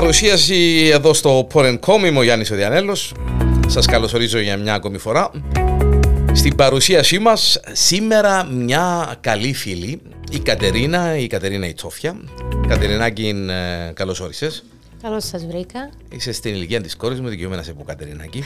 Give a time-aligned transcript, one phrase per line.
[0.00, 2.04] παρουσίαση εδώ στο Porn.com.
[2.06, 3.14] Είμαι ο Γιάννης Οδιανέλος.
[3.66, 5.30] Σας καλωσορίζω για μια ακόμη φορά.
[6.32, 10.00] Στην παρουσίασή μας σήμερα μια καλή φίλη,
[10.30, 12.16] η Κατερίνα, η Κατερίνα Ιτσόφια.
[12.68, 13.46] Κατερινάκη,
[13.88, 14.64] ε, καλώς όρισες.
[15.02, 15.90] Καλώς σας βρήκα.
[16.10, 18.44] Είσαι στην ηλικία της κόρης μου, δικαιούμενα σε πω Κατερινάκη.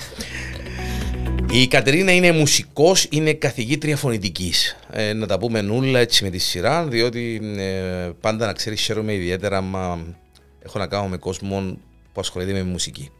[1.51, 4.77] Η Κατερίνα είναι μουσικός, είναι καθηγήτρια φωνητικής.
[4.93, 9.15] Ε, να τα πούμε νουλα έτσι με τη σειρά, διότι ε, πάντα να ξέρεις χαίρομαι
[9.15, 9.99] ιδιαίτερα μα
[10.65, 11.79] έχω να κάνω με κόσμο
[12.13, 13.11] που ασχολείται με μουσική.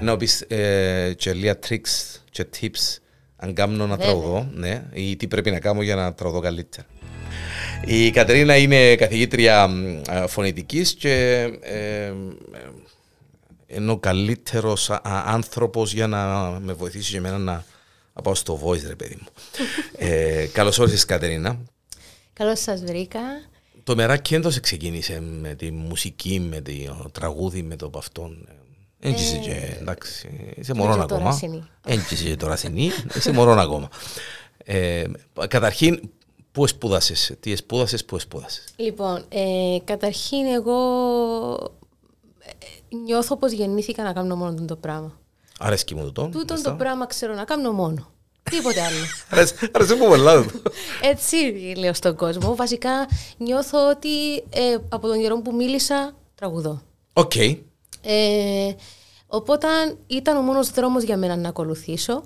[0.00, 2.98] Να πεις ε, και λίγα tricks και tips
[3.36, 6.86] αν κάνω να τραγουδώ, ναι, ή τι πρέπει να κάνω για να τραγουδώ καλύτερα.
[7.84, 9.68] Η Κατερίνα είναι καθηγήτρια
[10.26, 12.12] φωνητικής και ε,
[13.66, 17.64] είναι ο καλύτερος άνθρωπος για να με βοηθήσει και εμένα να,
[18.22, 19.28] πάω στο voice, ρε παιδί μου.
[19.96, 21.58] ε, Καλώς όρισες, Κατερίνα.
[22.32, 23.20] Καλώς σας βρήκα.
[23.88, 28.48] Το μεράκι έντος ξεκίνησε με τη μουσική, με το τραγούδι, με το παυτόν.
[29.00, 31.40] Έτσι ε, και εντάξει, είσαι μωρό ακόμα.
[31.84, 33.88] Έτσι και τώρα συνή, είσαι μωρό ακόμα.
[34.64, 35.04] Ε,
[35.48, 36.10] καταρχήν,
[36.52, 38.64] πού σπούδασες, τι σπούδασες, πού σπούδασες.
[38.76, 40.78] Λοιπόν, ε, καταρχήν εγώ
[43.04, 45.18] νιώθω πως γεννήθηκα να κάνω μόνο το πράγμα.
[45.58, 48.10] Αρέσκει μου το Τούτο το πράγμα ξέρω να κάνω μόνο.
[48.50, 48.96] Τίποτε άλλο.
[49.72, 50.46] Αρέσει μου πολλά.
[51.02, 51.36] Έτσι
[51.76, 52.54] λέω στον κόσμο.
[52.54, 56.82] Βασικά νιώθω ότι ε, από τον καιρό που μίλησα τραγουδώ.
[57.12, 57.36] Οκ.
[57.36, 58.74] Ε,
[59.26, 59.66] οπότε
[60.06, 62.22] ήταν ο μόνος δρόμος για μένα να ακολουθήσω.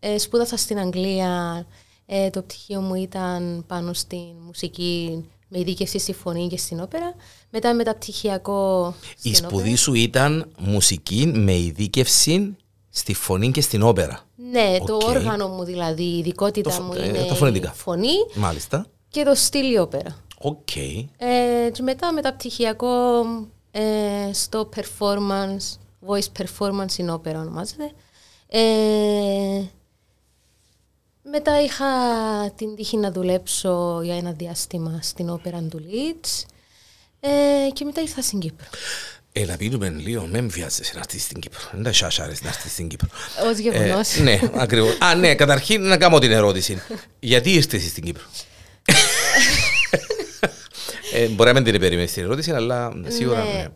[0.00, 1.66] Ε, σπούδασα στην Αγγλία.
[2.06, 7.14] Ε, το πτυχίο μου ήταν πάνω στην μουσική με ειδίκευση στη φωνή και στην όπερα.
[7.50, 8.94] Μετά μεταπτυχιακό.
[9.22, 12.56] Η σπουδή σου ήταν μουσική με ειδίκευση
[12.98, 14.20] στη φωνή και στην όπερα.
[14.50, 18.86] Ναι, το όργανο μου δηλαδή, η ειδικότητα μου ε, είναι η φωνή Μάλιστα.
[19.08, 20.16] και το στυλ η όπερα.
[20.38, 20.76] Οκ.
[20.76, 23.24] Ε, και μετά μεταπτυχιακό
[23.70, 27.92] ε, στο performance, voice performance in opera ονομάζεται.
[28.48, 29.62] Ε,
[31.22, 31.86] μετά είχα
[32.54, 36.44] την τύχη να δουλέψω για ένα διάστημα στην όπερα του Leeds
[37.20, 38.66] ε, και μετά ήρθα στην Κύπρο.
[39.40, 41.60] Έλα πίνουμε λίγο, με βιάζεσαι να έρθεις στην Κύπρο.
[41.72, 43.08] Δεν τα άρεσε να έρθεις στην Κύπρο.
[43.50, 44.16] Ως γεγονός.
[44.16, 44.96] Ε, ναι, ακριβώς.
[45.00, 46.82] Α, ναι, καταρχήν να κάνω την ερώτηση.
[47.20, 48.22] Γιατί ήρθες στην Κύπρο;
[51.12, 53.44] ε, μπορεί να μην την περίμενες την ερώτηση, αλλά σίγουρα...
[53.44, 53.52] Ναι.
[53.52, 53.66] ναι.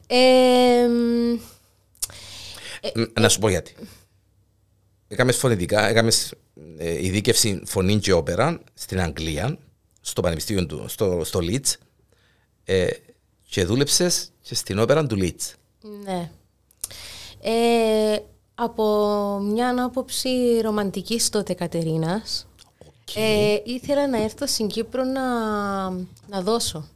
[2.93, 3.75] Ε, να σου πω γιατί.
[5.09, 6.33] Έκαμες φωνητικά, έκαμες
[6.79, 9.59] ε, ειδίκευση φωνή και όπερα στην Αγγλία,
[10.01, 11.75] στο Πανεπιστήμιο του, στο, στο Leeds
[12.65, 12.87] ε,
[13.53, 15.55] και δούλεψες και στην όπερα του Leeds.
[16.05, 16.31] Ναι.
[17.43, 18.19] Ε,
[18.55, 18.85] από
[19.43, 22.47] μια άποψη ρομαντικής τότε Κατερίνας,
[23.15, 25.23] ε, ήθελα να έρθω στην Κύπρο να,
[26.27, 26.89] να δώσω,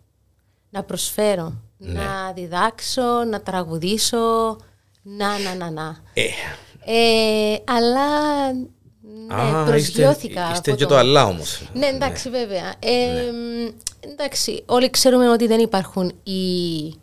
[0.70, 1.92] να προσφέρω, ναι.
[1.92, 4.56] να διδάξω, να τραγουδήσω,
[5.02, 5.96] να, να, να, να.
[6.14, 6.26] Ε.
[6.84, 8.08] Ε, αλλά
[9.26, 10.42] ναι, προσγειώθηκα.
[10.42, 11.62] Είστε, είστε και το αλλά όμως.
[11.74, 12.38] Ναι, εντάξει, ναι.
[12.38, 12.74] βέβαια.
[12.78, 14.10] Ε, ναι.
[14.12, 16.94] Εντάξει, όλοι ξέρουμε ότι δεν υπάρχουν οι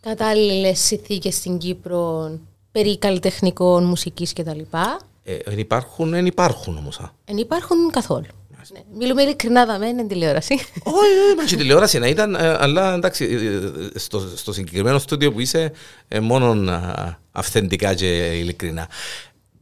[0.00, 2.30] κατάλληλες συνθήκες στην Κύπρο
[2.72, 4.60] περί καλλιτεχνικών, μουσικής κτλ.
[5.24, 7.00] Ε, εν υπάρχουν, εν υπάρχουν όμως.
[7.24, 8.26] Εν υπάρχουν καθόλου.
[8.72, 8.80] Ναι.
[8.98, 10.54] Μιλούμε ειλικρινά δαμέ, είναι τηλεόραση.
[10.82, 13.24] Όχι, όχι, τηλεόραση να ήταν, ε, αλλά εντάξει,
[13.94, 15.72] ε, στο, στο συγκεκριμένο στούντιο που είσαι,
[16.08, 16.72] ε, μόνο
[17.32, 18.06] αυθεντικά και
[18.38, 18.88] ειλικρινά.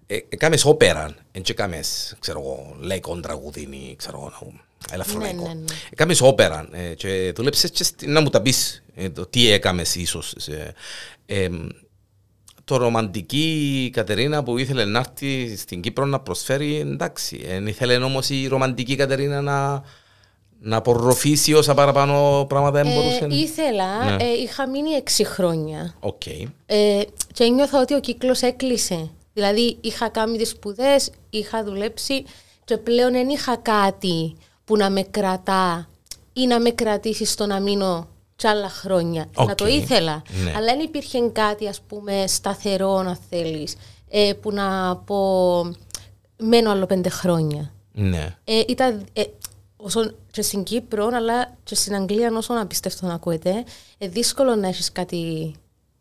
[0.06, 4.52] Έκαμες όπερα, δεν έκαμες, ξέρω εγώ, λέικον τραγουδίνι, ξέρω εγώ,
[4.90, 5.42] ελαφρονέικο.
[5.42, 5.74] Ναι, ναι, ναι.
[5.90, 8.82] Έκαμες όπερα και δούλεψες και να μου τα πεις
[9.30, 10.34] τι έκαμες ίσως
[12.66, 17.44] το ρομαντική Κατερίνα που ήθελε να έρθει στην Κύπρο να προσφέρει, εντάξει.
[17.46, 19.82] Δεν ήθελε όμως η ρομαντική Κατερίνα να,
[20.60, 23.26] να απορροφήσει όσα παραπάνω πράγματα δεν μπορούσε.
[23.30, 24.24] Ε, ήθελα, ναι.
[24.24, 25.94] ε, είχα μείνει έξι χρόνια.
[26.00, 26.44] Okay.
[26.66, 27.02] Ε,
[27.32, 29.10] και νιώθω ότι ο κύκλος έκλεισε.
[29.36, 32.24] Δηλαδή είχα κάνει τις σπουδές, είχα δουλέψει
[32.65, 35.88] και πλέον δεν είχα κάτι που να με κρατά
[36.33, 39.27] ή να με κρατήσει στο να μείνω κι άλλα χρόνια.
[39.36, 40.22] Να το ήθελα.
[40.44, 40.53] Ναι.
[40.56, 43.77] Αλλά δεν υπήρχε κάτι, ας πούμε, σταθερό, να θέλεις,
[44.09, 45.16] ε, που να πω
[46.36, 47.72] μένω άλλο πέντε χρόνια.
[47.92, 48.36] Ναι.
[48.44, 49.22] Ε, ήταν, ε,
[49.77, 53.65] όσο και στην Κύπρο, αλλά και στην Αγγλία, όσο να πιστεύω να ακούετε,
[53.98, 55.54] ε, δύσκολο να έχεις κάτι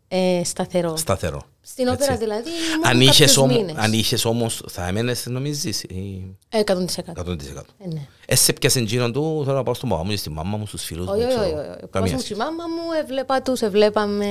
[0.08, 0.96] ε, σταθερό.
[0.96, 1.42] Σταθερό.
[1.68, 2.50] Στην όπερα δηλαδή.
[2.84, 5.84] Αν είχες όμω, αν είχες όμως, θα έμενες, νομίζεις.
[5.84, 6.36] Ή...
[6.50, 6.54] 100%.
[6.56, 7.36] 100%.
[7.78, 8.08] Ε, ναι.
[8.26, 11.06] Εσύ πιάσε εκείνον του, θέλω να πάω στο μαμά μου, στη μάμα μου, στους φίλους
[11.06, 11.14] μου.
[11.14, 11.88] Όχι, όχι, όχι.
[11.92, 14.26] Πάω στη μάμα μου, έβλεπα τους, έβλεπαμε.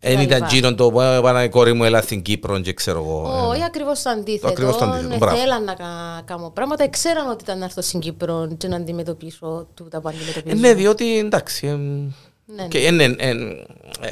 [0.00, 1.00] Δεν ήταν εκείνον το που
[1.44, 3.48] η κόρη μου έλα στην Κύπρο και ξέρω εγώ.
[3.48, 4.48] Όχι, ακριβώς το αντίθετο.
[4.48, 5.28] Ακριβώς το αντίθετο.
[5.28, 5.74] Θέλαν να
[6.24, 6.88] κάνω πράγματα.
[6.88, 10.56] Ξέραν ότι ήταν να έρθω στην Κύπρο και να αντιμετωπίσω τούτα που αντιμετωπίζω.
[10.56, 12.12] Ναι, διότι εντάξει, Ναι, Και είναι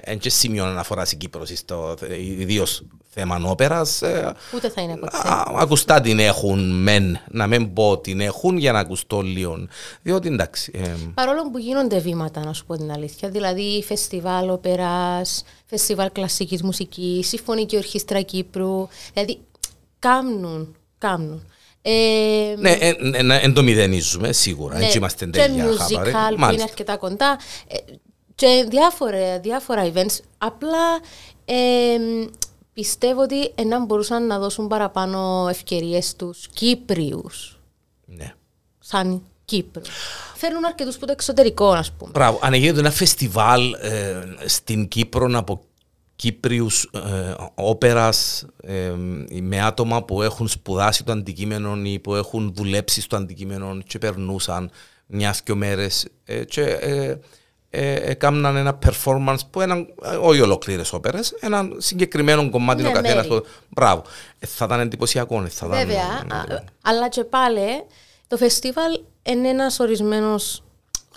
[0.02, 1.96] εν και σημείο αναφορά στην Κύπρος, στο
[2.38, 4.02] ιδίως θέμα όπερας.
[4.02, 5.16] ε, Ούτε θα είναι ποτέ.
[5.28, 9.66] α, Ακουστά την έχουν μεν, να μην πω την έχουν για να ακουστώ λίγο.
[10.02, 13.28] Διότι εντάξει, ε, Παρόλο που γίνονται βήματα, να σου πω την αλήθεια.
[13.28, 18.88] Δηλαδή, φεστιβάλ οπεράς, φεστιβάλ κλασικής μουσικής, συμφωνική ορχήστρα Κύπρου.
[19.12, 19.38] Δηλαδή,
[19.98, 21.48] κάμνουν, κάμνουν.
[21.86, 26.10] Ε, ναι, δεν το μηδενίζουμε σίγουρα, ναι, έτσι είμαστε και τέλεια musical χάπαρε.
[26.10, 26.64] που είναι Μάλιστα.
[26.68, 27.38] αρκετά κοντά
[27.68, 27.76] ε,
[28.34, 30.18] και διάφορα, διάφορα events.
[30.38, 31.00] Απλά
[31.44, 31.96] ε,
[32.72, 37.58] πιστεύω ότι να μπορούσαν να δώσουν παραπάνω ευκαιρίες στους Κύπριους
[38.04, 38.34] Ναι.
[38.78, 39.82] σαν Κύπρο.
[40.34, 42.10] Φέρνουν αρκετούς που το εξωτερικό, ας πούμε.
[42.10, 42.38] Μπράβο.
[42.42, 45.60] Αν γίνεται ένα φεστιβάλ ε, στην Κύπρο από
[46.16, 48.92] Κύπριους ε, όπερας ε,
[49.40, 54.70] με άτομα που έχουν σπουδάσει το αντικείμενο ή που έχουν δουλέψει στο αντικείμενο και περνούσαν
[55.06, 57.18] μια και μέρες ε, και ε, ε,
[57.82, 63.14] έκαναν ένα performance που έναν, ε, όχι ολοκλήρες όπερες, ένα συγκεκριμένο κομμάτι Ναι, ο καθένας.
[63.28, 63.40] μέρη.
[63.40, 64.02] το- Μπράβο.
[64.38, 65.42] Ε, θα ήταν εντυπωσιακό.
[65.42, 66.02] ε, Θα ήταν, Βέβαια,
[66.50, 67.84] ε, α- αλλά και πάλι
[68.28, 70.62] το φεστίβαλ είναι ένας ορισμένος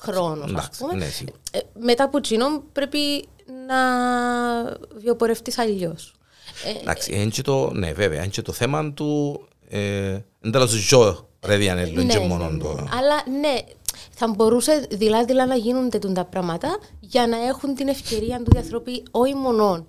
[0.01, 0.93] χρόνος, ας Εντάξει, πούμε.
[0.93, 1.35] ναι, σίγουρα.
[1.51, 3.27] Ε, μετά από εκείνο πρέπει
[3.67, 3.75] να
[4.97, 6.13] βιοπορευτείς αλλιώς.
[6.65, 9.41] Ε, Εντάξει, είναι και το, ναι, βέβαια, είναι και το θέμα του.
[9.69, 12.87] Ε, δεν τέλος ζω, ρε Διανέλο, είναι και μόνο το.
[12.97, 13.55] Αλλά ναι,
[14.19, 18.57] θα μπορούσε δηλαδή να γίνονται τούν τα πράγματα για να έχουν την ευκαιρία του οι
[18.57, 19.85] άνθρωποι όχι μόνο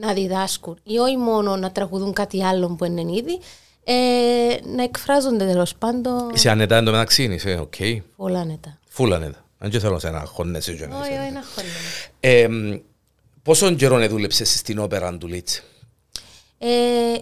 [0.00, 3.38] να διδάσκουν ή όχι μόνο να τραγουδούν κάτι άλλο που είναι ήδη,
[3.84, 7.74] ε, να εκφράζονται τέλος πάντων Είσαι ανετά εν τω μεταξύ, είσαι οκ.
[8.16, 8.78] πολλά άνετα.
[8.88, 9.44] Φούλα ανετά.
[9.58, 11.18] Αν και θέλω να σε ένα χωνέσαι και να Όχι, είσαι.
[11.20, 11.68] όχι, ένα χρόνο.
[12.20, 12.78] Ε, μ,
[13.42, 15.62] Πόσον καιρό δούλεψες στην όπερα του Λίτς.
[16.58, 16.68] Ε,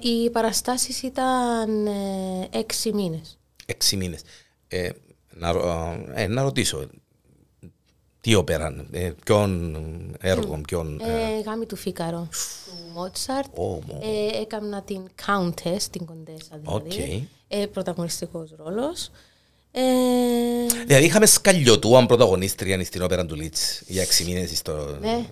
[0.01, 3.39] οι παραστάσεις ήταν ε, έξι μήνες.
[3.67, 4.21] Έξι μήνες.
[4.69, 4.89] Ε,
[5.35, 6.87] να, ρω- ε, να ρωτήσω,
[8.21, 9.77] τι όπερα, ε, ποιον
[10.21, 11.01] έργο, ποιον...
[11.01, 12.29] ε, Ε, γάμοι του Φίγκαρο,
[12.65, 13.59] του Μότσαρτ.
[13.59, 14.01] Ω, μω.
[14.03, 16.87] Ε, έκανα την Countess, την Κοντέσα δηλαδή.
[16.87, 16.93] Οκ.
[17.49, 19.11] Ε, πρωταγωνιστικός ρόλος.
[19.73, 19.83] Ε,
[20.87, 24.97] Δηλαδή είχαμε σκαλιωτού πρωταγωνίστρια στην όπερα του Leeds για έξι μήνες στο...
[25.01, 25.25] Ναι.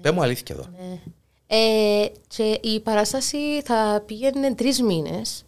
[0.00, 0.64] Πες μου αλήθεια εδώ.
[0.78, 1.00] ναι.
[1.48, 5.44] Ε, και η παράσταση θα πήγαινε τρεις μήνες,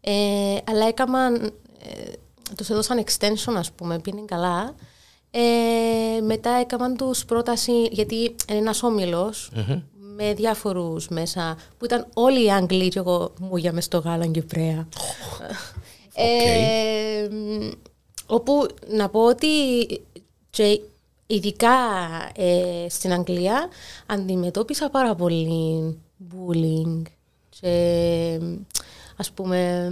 [0.00, 0.12] ε,
[0.64, 1.48] αλλά έκανα, ε,
[2.56, 4.74] τους έδωσαν extension ας πούμε, πήγαινε καλά.
[5.30, 8.14] Ε, μετά έκαναν τους πρόταση, γιατί
[8.48, 9.50] είναι ένας όμιλος,
[10.16, 14.26] με διάφορους μέσα, που ήταν όλοι οι Άγγλοι και εγώ μου για μες στο γάλα
[14.26, 14.88] Κυπρέα.
[16.14, 17.70] Ε, μ,
[18.26, 19.46] όπου να πω ότι
[20.50, 20.80] και
[21.26, 21.70] ειδικά
[22.34, 23.68] ε, στην Αγγλία
[24.06, 25.98] αντιμετώπισα πάρα πολύ
[26.30, 27.02] bullying
[27.60, 28.40] και
[29.16, 29.88] ας πούμε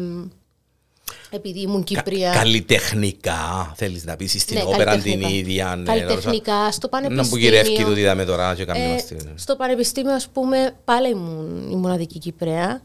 [1.30, 5.28] επειδή ήμουν Κύπρια Καλλιτεχνικά, θέλεις να πεις, στην Ναι, όπερα την καλλιτεχνικά.
[5.28, 5.76] ίδια.
[5.76, 7.44] ναι, Καλλιτεχνικά, στο Να που πανεπιστήμιο.
[7.48, 9.18] γυρεύει το είδαμε τώρα και Ε, κάνουμε μας την...
[9.34, 12.82] στο πανεπιστήμιο, ας πούμε, πάλι ήμουν η μοναδική Κυπρέα.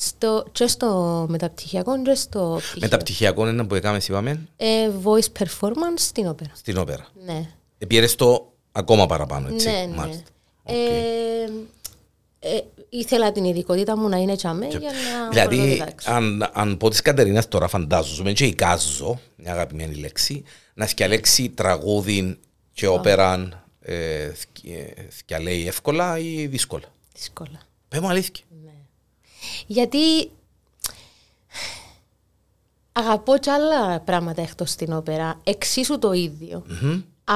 [0.00, 2.78] Στο, και στο μεταπτυχιακό και στο πτυχίο.
[2.80, 6.50] Μεταπτυχιακό είναι που έκαμε, είπαμε, Ε, voice performance στην όπερα.
[6.54, 7.06] στην όπερα.
[7.26, 7.46] Ναι.
[7.78, 9.68] Επήρες το ακόμα παραπάνω, έτσι.
[9.68, 9.96] ναι, ναι.
[9.96, 10.22] Μάλιστα.
[10.64, 10.74] Ε,
[12.38, 16.10] ε, ήθελα την ειδικότητα μου να είναι τσαμέ για να μπορώ να Δηλαδή, διδάξω.
[16.12, 20.42] αν, αν πω της Κατερίνας τώρα φαντάζομαι και εικάζω, μια αγαπημένη λέξη,
[20.74, 22.38] να σκιαλέξει τραγούδι
[22.72, 27.60] και όπεραν ε, θκ- ε, θκιαλέει εύκολα ή δύσκολα; Δύσκολα.
[27.88, 28.44] Πες μου αλήθεια.
[29.66, 29.98] Γιατί
[32.92, 35.40] αγαπώ κι άλλα πράγματα εκτός στην όπερα.
[35.44, 36.64] Εξίσου το ίδιο.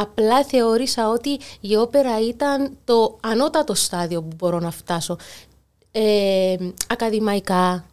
[0.00, 5.16] Απλά θεώρησα ότι η όπερα ήταν το ανώτατο στάδιο που μπορώ να φτάσω.
[5.92, 6.56] Ε,
[6.88, 7.84] ακαδημαϊκά,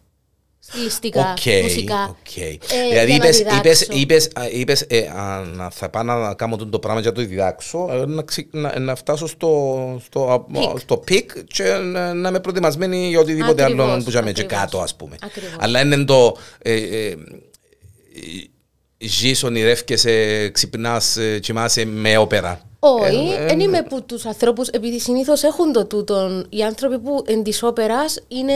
[0.58, 2.04] στιλιστικά, Οκ, μουσικά.
[2.08, 2.36] οκ.
[2.36, 2.58] Ε,
[2.90, 3.60] Δηλαδή για να είπες, διδάξω.
[3.60, 7.16] είπες, είπες, α, είπες ε, α, να θα πάω να κάνω το πράγμα για να
[7.16, 10.78] το διδάξω, ε, να, ξε- να, να φτάσω στο, στο, α, Peak.
[10.80, 14.62] στο peak και να, να είμαι προετοιμασμένη για οτιδήποτε Ακριβώς, άλλο που είχαμε και ακριβώς.
[14.64, 15.16] κάτω ας πούμε.
[15.22, 15.56] Ακριβώς.
[15.58, 16.36] Αλλά είναι το...
[16.62, 17.16] Ε, ε,
[19.02, 22.60] Ζεις, ονειρεύκεσαι, ξυπνάς, ε, κοιμάσαι με όπερα.
[22.78, 26.46] Όχι, Ε, δεν είμαι από τους ανθρώπους, επειδή συνήθως έχουν το τούτον.
[26.50, 28.52] Οι άνθρωποι που εν της όπερας είναι.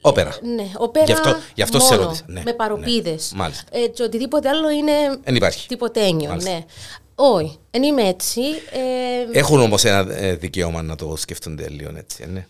[0.00, 0.36] Όπερα.
[0.42, 1.04] Ναι, όπερα.
[1.04, 3.30] Γι' αυτό- γι' αυτό σε μόνο, ρώτησα, ναι, με παρωπίδες.
[3.32, 3.64] ναι, μάλιστα.
[3.72, 4.92] Ε, και οτιδήποτε άλλο είναι.
[5.24, 5.68] Δεν υπάρχει.
[5.68, 6.50] Τυποτένιο, Μάλιστα.
[6.50, 6.64] ναι.
[7.14, 8.40] Όχι, δεν είμαι έτσι.
[9.32, 12.46] Ε, Έχουν όμως ένα ε, δικαίωμα να το σκεφτούνται λίγο έτσι, ε, ναι.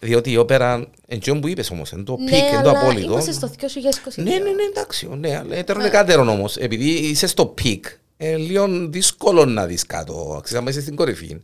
[0.00, 3.10] Διότι η όπερα, εντζόν που είπες όμως, είναι το peak, ναι, είναι το αλλά απόλυτο.
[3.12, 4.12] είμαστε στο 2022.
[4.16, 6.56] Ναι, ναι, ναι, εντάξει, ναι, αλλά έτερον κάτερον όμως.
[6.56, 7.84] Επειδή είσαι στο peak,
[8.16, 10.40] ε, λίγο δύσκολο να δεις κάτω.
[10.42, 11.36] Ξέρεις, άμα είσαι στην κορυφή.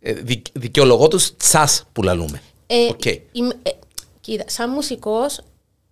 [0.00, 2.40] Ε, δι, δικαιολογώ τους τσα που λαλούμε.
[2.66, 3.04] Ε, Οκ.
[3.32, 3.70] είμαι- ε,
[4.20, 5.40] κοίτα, σαν μουσικός,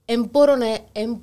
[0.05, 0.67] δεν μπορώ να...
[0.93, 1.19] Εν,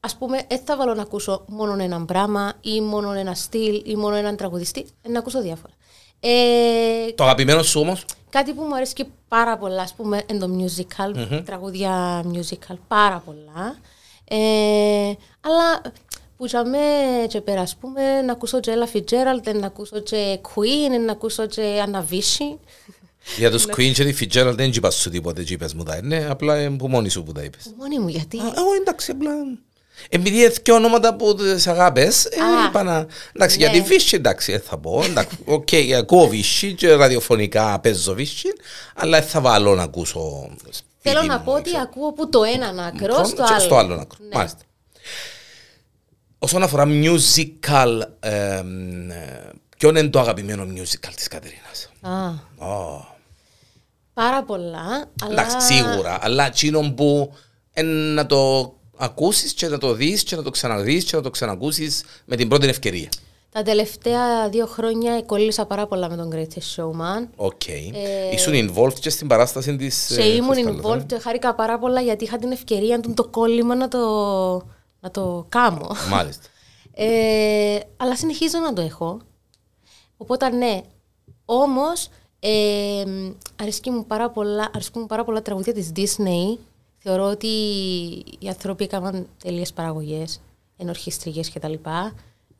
[0.00, 3.96] ας πούμε, δεν θα βάλω να ακούσω μόνο έναν πράγμα ή μόνο ένα στυλ ή
[3.96, 4.86] μόνο έναν τραγουδιστή.
[5.02, 5.72] Ε, να ακούσω διάφορα.
[6.20, 10.38] Ε, Το αγαπημένο σου όμως, Κάτι που μου αρέσει και πάρα πολλά, ας πούμε, είναι
[10.38, 13.76] το musical, τραγούδια musical, πάρα πολλά.
[14.28, 15.80] Ε, αλλά
[16.38, 16.78] που για με
[17.28, 21.46] και πέρα, ας πούμε, να ακούσω και Ella Fitzgerald, να ακούσω και Queen, να ακούσω
[21.46, 22.58] και Anna Vichy.
[23.38, 26.26] για τους Queen και τη Fitzgerald δεν είπα σου τίποτε, και είπες μου τα είναι,
[26.30, 27.74] απλά ε, που μόνη σου που τα είπες.
[27.78, 28.38] Μόνη μου, γιατί...
[28.38, 29.30] Α, Εγώ εντάξει, απλά...
[30.08, 33.06] Επειδή είναι και ονόματα που τις αγάπες, ε, Α, είπα να...
[33.32, 33.64] Εντάξει, ναι.
[33.64, 35.02] για τη Βίσση, εντάξει, δεν θα πω.
[35.04, 35.68] Εντάξει, οκ,
[35.98, 38.48] ακούω Βίσση και ραδιοφωνικά παίζω Βίσση,
[38.94, 41.82] αλλά δεν θα βάλω να ακούσω σπίτι Θέλω να μου, πω ότι ξέρω.
[41.82, 43.60] ακούω από το έναν άκρο Μικρό στο και άλλο.
[43.60, 44.18] στο άλλο άκρο.
[44.20, 44.36] Ναι.
[44.36, 44.58] Μάλιστα.
[46.38, 48.62] Όσον αφορά musical, ε,
[49.78, 52.28] ποιο είναι το αγαπημένο musical της Κατερίνας; Α,
[52.66, 53.06] Ω,
[54.14, 55.32] πάρα πολλά, αλλά...
[55.32, 57.32] Εντάξει, σίγουρα, αλλά εκείνο που
[57.72, 61.30] ε, να το ακούσεις και να το δεις και να το ξαναδείς και να το
[61.30, 63.08] ξανακούσεις με την πρώτη ευκαιρία.
[63.50, 67.28] Τα τελευταία δύο χρόνια κολλήσα πάρα πολλά με τον Greatest Showman.
[67.36, 67.62] OK.
[68.32, 70.10] Ήσουν involved και στην παράσταση της...
[70.10, 71.02] Ε, Και ε, ήμουν φεστιβάλ, ε.
[71.02, 73.98] involved και χάρηκα πάρα πολλά γιατί είχα την ευκαιρία του το κόλλημα να το,
[75.00, 75.90] να το κάμω.
[76.10, 76.42] Μάλιστα.
[76.94, 79.20] Ε, αλλά συνεχίζω να το έχω.
[80.16, 80.80] Οπότε ναι.
[81.44, 82.08] Όμως,
[82.40, 83.04] ε,
[83.60, 86.58] αρέσκει μου πάρα πολλά, αρέσκουν μου πάρα πολλά τραγούδια της Disney.
[86.98, 87.46] Θεωρώ ότι
[88.38, 90.40] οι άνθρωποι έκαναν τέλειες παραγωγές,
[90.76, 91.74] ενορχιστρικές κτλ.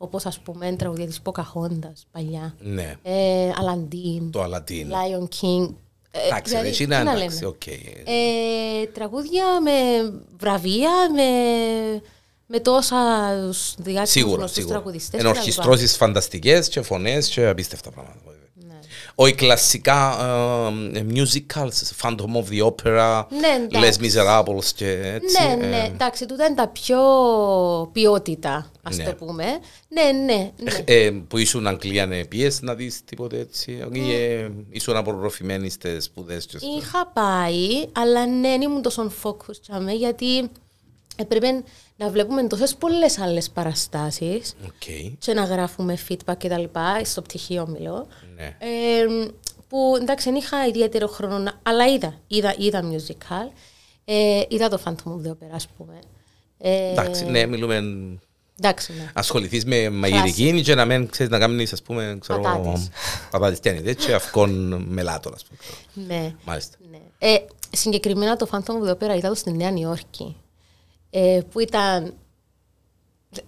[0.01, 2.55] Όπως ας πούμε τραγούδια της Pocahontas παλιά.
[2.59, 2.95] Ναι.
[3.03, 4.85] Ε, Aladdin, Το Aladdin.
[4.85, 5.73] Lion King.
[6.11, 7.45] Ε, Εντάξει, δηλαδή, εσύ τι είναι να εντάξει, λέμε.
[7.55, 7.67] οκ.
[7.67, 9.71] Ε, τραγούδια με
[10.37, 11.23] βραβεία, με,
[12.45, 12.97] με τόσα
[13.77, 14.73] διάσημους Σίγουρα, γνωστούς σίγουρα.
[14.79, 15.19] τραγουδιστές.
[15.19, 15.27] κτλ.
[15.29, 18.19] Ενορχιστρώσεις φανταστικές και φωνές και απίστευτα πράγματα.
[19.19, 19.25] Ναι.
[19.25, 20.17] Όχι κλασικά
[20.93, 23.99] ε, musicals, Phantom of the Opera, Ναι, Les εντάξει.
[24.01, 25.43] Miserables και έτσι.
[25.43, 26.99] Ναι, ναι, ε, εντάξει, τούτα είναι τα πιο
[27.91, 29.03] ποιότητα, ας Ναι.
[29.03, 29.43] το πούμε.
[29.87, 30.71] Ναι, ναι, ναι.
[30.85, 36.03] Ε, που ήσουν Αγγλία ναι, πήες να δεις τίποτε έτσι ή ε, ήσουν απορροφημένη στις
[36.03, 36.67] σπουδές και στο...
[36.77, 40.49] Είχα πάει, αλλά ναι, δεν ήμουν τόσο focus τζιαμέ, γιατί
[41.19, 41.63] έπρεπε
[41.97, 47.21] να βλέπουμε τόσες πολλές άλλες παραστάσεις Οκ, και να γράφουμε feedback και τα λοιπά, στο
[47.21, 48.07] πτυχίο μιλώ.
[48.35, 48.45] ναι.
[48.59, 49.29] Ε,
[49.67, 53.51] που εντάξει, δεν είχα ιδιαίτερο χρόνο, να- αλλά είδα, είδα, είδα musical.
[54.05, 55.99] Ε, είδα το Phantom of the Opera, ας πούμε.
[56.57, 57.75] Ε, Εντάξει, ναι, μιλούμε
[58.59, 59.11] εντάξει, ναι.
[59.13, 62.89] ασχοληθείς με μαγειρική και να μην ξέρεις να κάνεις ας πούμε ξέρω, Πατάτες.
[63.31, 65.59] πατάτες τι είναι έτσι, αυκόν μελάτων ας πούμε.
[66.07, 66.35] ναι.
[66.45, 66.77] Μάλιστα.
[66.91, 66.97] Ναι.
[67.17, 67.37] Ε,
[67.71, 70.35] συγκεκριμένα το Phantom of the Opera είδα το στη Νέα Νιόρκη.
[71.09, 72.13] Ε, που ήταν.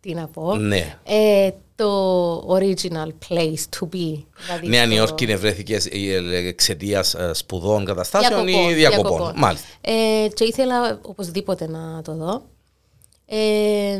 [0.00, 0.54] Τι να πω.
[0.56, 0.98] Ναι.
[1.04, 4.24] Ε, το original place to be.
[4.46, 5.78] Δηλαδή Νέα το- Νιόρκη νευρέθηκε
[6.46, 9.10] εξαιτίας σπουδών καταστάσεων ή Διακοπών, διακοπών.
[9.16, 9.32] διακοπών.
[9.40, 9.66] Μάλιστα.
[9.80, 12.42] Ε, και ήθελα οπωσδήποτε να το δω.
[13.26, 13.98] Ε,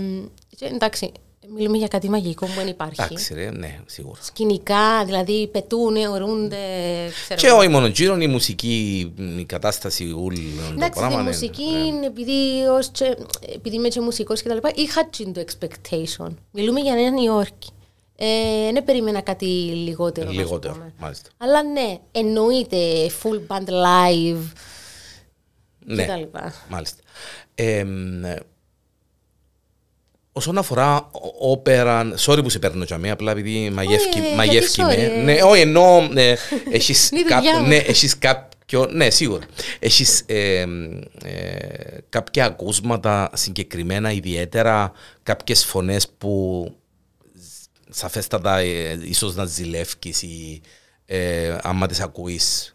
[0.57, 1.13] και εντάξει,
[1.55, 3.03] μιλούμε για κάτι μαγικό που δεν υπάρχει.
[3.03, 4.21] Εντάξει, ρε, ναι, σίγουρα.
[4.23, 6.57] Σκηνικά, δηλαδή πετούν, ορούνται.
[7.25, 7.57] Ξέρω Και εγώ.
[7.57, 11.17] όχι μόνο γύρω, η μουσική, η κατάσταση, όλο το Εντάξει, πράγμα.
[11.17, 12.07] τη ναι, μουσική, ναι.
[12.07, 13.17] επειδή, ως και,
[13.55, 16.29] επειδή είμαι και μουσικός και τα λοιπά, είχα τσιν το expectation.
[16.51, 17.69] Μιλούμε για Νέα Νιόρκη.
[18.23, 19.45] Ε, δεν περίμενα κάτι
[19.85, 20.27] λιγότερο.
[20.27, 20.93] να σου Λιγότερο, πούμε.
[20.99, 21.31] μάλιστα.
[21.37, 22.77] Αλλά ναι, εννοείται
[23.23, 24.43] full band live
[25.85, 26.55] Ναι, και τα λοιπά.
[26.69, 27.01] μάλιστα.
[27.55, 28.39] Ε, μ, ε,
[30.33, 34.83] όσον αφορά ο- όπερα, sorry που σε παίρνω για μένα, απλά επειδή μαγεύκει, ε, μαγεύκει
[34.83, 35.09] γιατί με.
[35.09, 36.35] sorry, ε; Ναι, όχι, ενώ ε,
[36.71, 37.67] έχεις, Είναι η κά- δουλειά μου.
[37.67, 39.45] ναι, έχεις κάποιο, ναι, σίγουρα.
[39.79, 40.67] Έχεις ε, ε,
[42.09, 46.65] κάποια ακούσματα συγκεκριμένα, ιδιαίτερα κάποιες φωνές που
[47.91, 50.61] σαφέστατα ε, ίσως να ζηλέφκεις ή
[51.07, 52.75] ε, άμα τις ακούεις.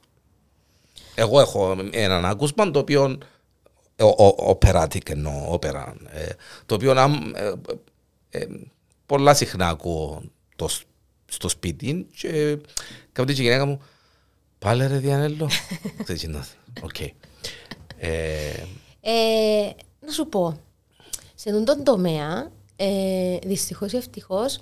[1.16, 3.18] Εγώ έχω έναν άκουσμα το οποίο
[4.38, 6.30] operatic εννοώ, όπερα, ε,
[6.66, 7.54] το οποίο αν, ε,
[8.30, 8.46] ε,
[9.06, 10.22] πολλά συχνά ακούω
[10.56, 10.86] το, σ-
[11.26, 12.58] στο σπίτι και
[13.12, 13.82] κάποτε και η γυναίκα μου
[14.60, 15.50] πάλι ρε Διανέλλο.
[16.04, 16.44] Ξέρεις, είναι,
[16.82, 17.00] Οκ.
[17.00, 17.12] Ε,
[19.02, 20.60] Ε, να σου πω,
[21.36, 24.60] σε αυτόν τον τομέα, ε, δυστυχώς ή ευτυχώς,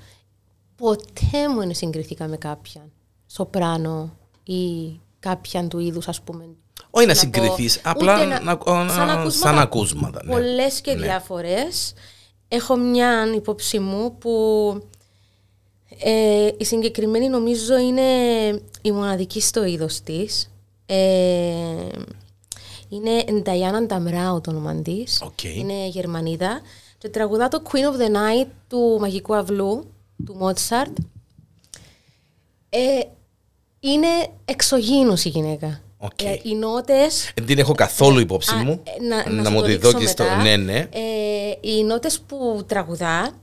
[0.75, 2.91] ποτέ μου δεν συγκριθήκα με κάποιον
[3.27, 6.47] σοπράνο ή κάποιαν του είδους, ας πούμε,
[6.89, 9.29] Όχι να πω, συγκριθείς, ούτε απλά να- να, σαν να, ακούσματα.
[9.31, 10.21] σαν ακούσματα.
[10.23, 10.31] Ναι.
[10.31, 11.93] πολλές και διάφορες.
[12.47, 14.31] Έχω μια υπόψη μου που
[15.99, 18.01] ε, η συγκεκριμένη νομίζω είναι
[18.81, 20.51] η μοναδική στο είδος της.
[20.85, 21.87] Ε,
[22.89, 25.21] είναι Ντιάνα Νταμράου το όνομα της.
[25.25, 25.43] Οκ.
[25.43, 26.61] Είναι Γερμανίδα.
[26.97, 29.91] Και τραγουδά το Queen of the Night του Μαγικού Αυλού,
[30.25, 30.97] του Μότσαρτ.
[32.69, 32.99] Ε,
[33.79, 34.07] είναι
[34.45, 35.81] εξωγήινος η γυναίκα.
[36.05, 36.21] Οκ.
[36.23, 38.83] Ε, οι νότες Δεν την έχω καθόλου υπόψη Α, μου.
[38.99, 40.23] ε, να, να, να σου μου το τη δείξω δω και στο.
[40.23, 40.35] μετά.
[40.41, 40.77] Ναι, ναι.
[40.77, 40.89] Ε,
[41.61, 43.41] οι νότες που τραγουδά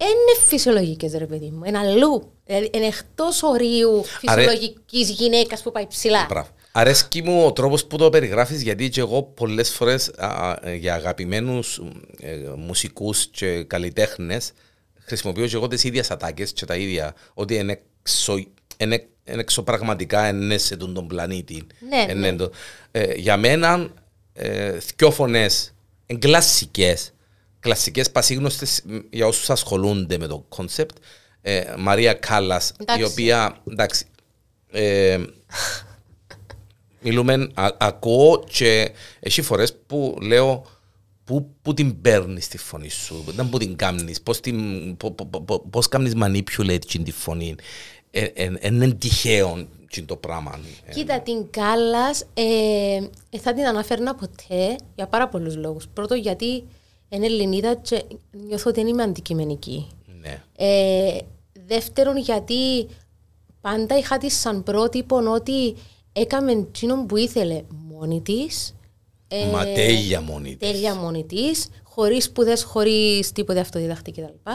[0.00, 1.64] είναι φυσιολογικές ρε παιδί μου.
[1.64, 2.32] Είναι αλλού.
[2.46, 6.26] Δηλαδή είναι εκτός ορίου Άρα- φυσιολογικής γυναίκας που πάει ψηλά.
[6.28, 6.48] Μπράβο.
[6.72, 10.10] Αρέσκει μου ο τρόπος που το περιγράφεις, γιατί και εγώ πολλές φορές
[10.78, 11.80] για αγαπημένους
[12.20, 14.52] ε, μουσικούς και καλλιτέχνες
[14.98, 17.14] χρησιμοποιώ και εγώ τις ίδιες ατάκες και τα ίδια.
[17.34, 21.66] Ότι είναι, εξω, είναι, είναι εξωπραγματικά είναι σε τον, τον πλανήτη.
[21.88, 22.36] Ναι, Ε, ναι.
[22.36, 22.50] το-
[22.90, 23.88] ε, για μένα,
[24.32, 25.74] ε, δυο φωνές
[26.18, 27.12] κλασικές.
[27.60, 30.96] Κλασικές πασίγνωστες για όσους ασχολούνται με το concept.
[31.42, 33.02] Ε, Μαρία Κάλλας, η Εντάξει.
[33.04, 33.56] οποία.
[33.70, 34.04] Εντάξει.
[34.70, 35.18] Ε,
[37.02, 40.66] Μιλούμε, α, ακούω και έχει φορές που λέω
[41.24, 45.26] πού, πού την παίρνεις τη φωνή σου, δεν πού την κάνεις, πώς, την, πο- πο-
[45.26, 47.54] πο- πο- πώς κάνεις manipulate την τη φωνή.
[48.10, 50.60] Ε, ε, ε, είναι τυχαίο τι το πράγμα.
[50.84, 52.44] Ε, Κοίτα, την Κάλλας ε,
[53.30, 55.86] ε, θα την αναφέρνα ποτέ για πάρα πολλούς λόγους.
[55.92, 56.64] Πρώτον, γιατί
[57.08, 59.88] είναι Ελληνίδα και νιώθω ότι δεν είμαι αντικειμενική.
[60.20, 60.42] ναι.
[60.56, 61.18] Ε,
[61.66, 62.86] δεύτερον, γιατί
[63.60, 65.74] πάντα είχα τη σαν πρότυπο ότι
[66.12, 68.74] έκαμε εκείνο που ήθελε μόνη της.
[69.52, 70.70] Μα τέλεια μόνη της.
[70.70, 74.50] Τέλεια μόνη της, χωρίς σπουδές, χωρίς τίποτε αυτοδιδακτική κτλ.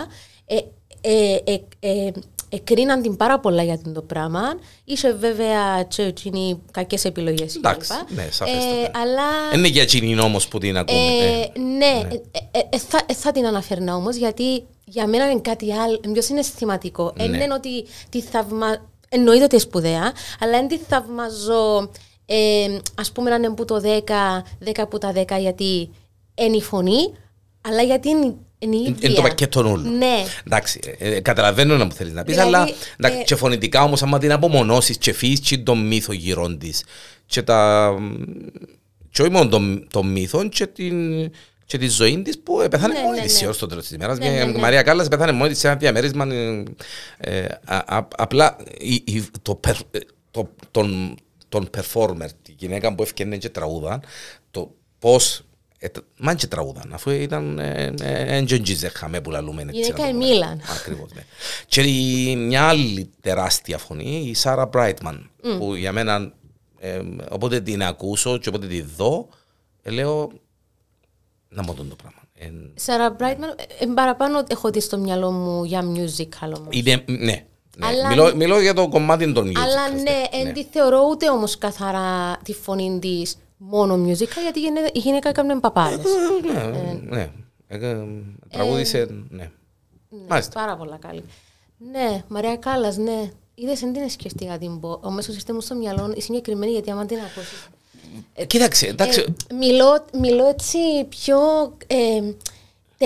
[0.45, 0.57] Ε,
[1.01, 2.11] ε, ε, ε,
[2.49, 4.41] εκρίναν την πάρα πολλά για το πράγμα.
[4.85, 8.17] Είσαι βέβαια και εκείνοι κακές επιλογές Εντάξει, κλπ.
[8.17, 8.99] ναι, σαφέστατα.
[9.01, 10.99] αλλά Είναι για εκείνη όμως που την ακούμε.
[10.99, 11.59] ε, ε.
[11.59, 12.19] ναι, ε,
[12.51, 16.21] ε, ε, θα, ε, θα την αναφέρνα όμως γιατί για μένα είναι κάτι άλλο, πιο
[16.21, 17.13] συναισθηματικό.
[17.17, 17.27] Ναι.
[17.27, 18.93] Δεν είναι ότι τη θαυμα...
[19.09, 21.91] Εννοείται ότι είναι σπουδαία, αλλά δεν τη θαυμαζώ,
[22.25, 24.43] ε, ας πούμε, να είναι που το 10,
[24.75, 25.89] 10 που τα 10, γιατί
[26.35, 27.13] είναι η φωνή,
[27.61, 28.95] αλλά γιατί είναι, είναι η ίδια.
[29.01, 29.77] Είναι το πακέτο όλο.
[29.77, 30.23] Ναι.
[30.47, 33.83] Εντάξει, ε, ε, καταλαβαίνω να μου θέλεις να πεις, Δηλαδή, αλλά εντάξει, ε, και φωνητικά
[33.83, 36.83] όμως, άμα την απομονώσεις και φύγεις και τον μύθο γύρω της.
[37.25, 37.91] Και τα.
[39.09, 41.31] Και όχι μόνο τον, τον μύθο, και, την,
[41.65, 43.47] και τη ζωή της που ε, πέθανε Ναι, μόνη ναι, της ναι.
[43.47, 44.17] ω το τέλος της ημέρας.
[44.17, 44.57] Ναι, ναι, ναι.
[44.57, 46.25] Η Μαρία Κάλλας πέθανε μόνη της σε ένα διαμέρισμα.
[46.33, 46.63] ε,
[47.17, 49.99] ε, α- α- απλά η- η- το, περ- ε,
[50.31, 51.15] το, τον,
[51.49, 54.01] τον performer, τη γυναίκα που έφτιανε και τραγούδαν,
[54.51, 55.41] το πώς.
[55.85, 57.59] Ε, τ- Μαν και τραγούδαν, αφού ήταν
[58.27, 59.61] εντζεντζίζε χαμέ που λαλούμε.
[59.61, 60.25] έτσι Γυναίκα να το η πούμε.
[60.25, 60.61] Μίλαν.
[60.79, 61.23] Ακριβώς, ναι.
[61.67, 66.33] Και η- μια άλλη τεράστια φωνή, η Σάρα Μπράιτμαν, που για μένα,
[66.79, 69.27] ε, όποτε την ακούσω και όποτε τη δω,
[69.81, 70.31] ε, λέω,
[71.49, 72.19] να μου τον το πράγμα.
[72.37, 76.67] Ε, Σάρα Μπράιτμαν, ε, παραπάνω έχω δει στο μυαλό μου για musical όμως.
[76.71, 77.45] είναι, ναι, ναι.
[77.79, 79.61] Αλλά- Μιλώ, μιλώ για το κομμάτι των musicals.
[79.63, 84.61] Αλλά ναι, δεν τη θεωρώ ούτε όμως καθαρά τη φωνή της μόνο musical, γιατί η
[84.61, 86.05] γυναίκα- η γυναίκα έκανε παπάδες.
[86.53, 87.31] Ναι, ναι.
[87.67, 87.77] Ε,
[88.49, 89.51] Τραγούδισε, ναι.
[90.27, 90.51] Μάλιστα.
[90.59, 91.23] Πάρα πολλά καλή.
[91.91, 93.31] Ναι, Μαρία Κάλλας, ναι.
[93.55, 94.99] Είδες, δεν την σκεφτεί να την πω.
[95.03, 97.67] Ο μέσος ήρθε μου στο μυαλό η συγκεκριμένη, γιατί άμα την ακούσεις.
[98.47, 100.77] Κοίταξε, εντάξει, μιλώ, μιλώ έτσι
[101.09, 101.37] πιο
[101.87, 102.21] ε,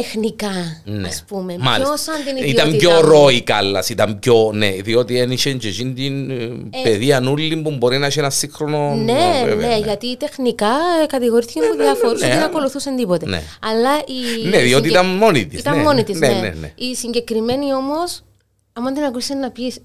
[0.01, 1.07] τεχνικά, Ναι.
[1.07, 1.57] ας πούμε.
[1.59, 1.93] Μάλιστα.
[1.93, 3.01] Πιο σαν την Ήταν ιδιότητά πιο μου.
[3.11, 6.49] ρόη κάλλας, ήταν πιο, ναι, διότι ένιξε και εκείνη την ε,
[6.83, 8.95] παιδεία νουλή που μπορεί να έχει ένα σύγχρονο...
[8.95, 10.71] Ναι, ε, βέβαια, ναι, γιατί τεχνικά
[11.03, 12.27] ε, κατηγορήθηκε από διάφορου, ναι.
[12.27, 13.25] δεν ακολουθούσαν τίποτε.
[13.25, 13.41] Ναι.
[13.61, 14.47] Αλλά η.
[14.47, 15.83] Ναι, διότι συγκε- ήταν μόνη της, Ήταν ναι.
[15.83, 16.73] μόνη της, Ναι, ναι, ναι, ναι.
[16.75, 18.21] Η συγκεκριμένη όμως,
[18.73, 19.79] άμα την ακούσεις να πεις.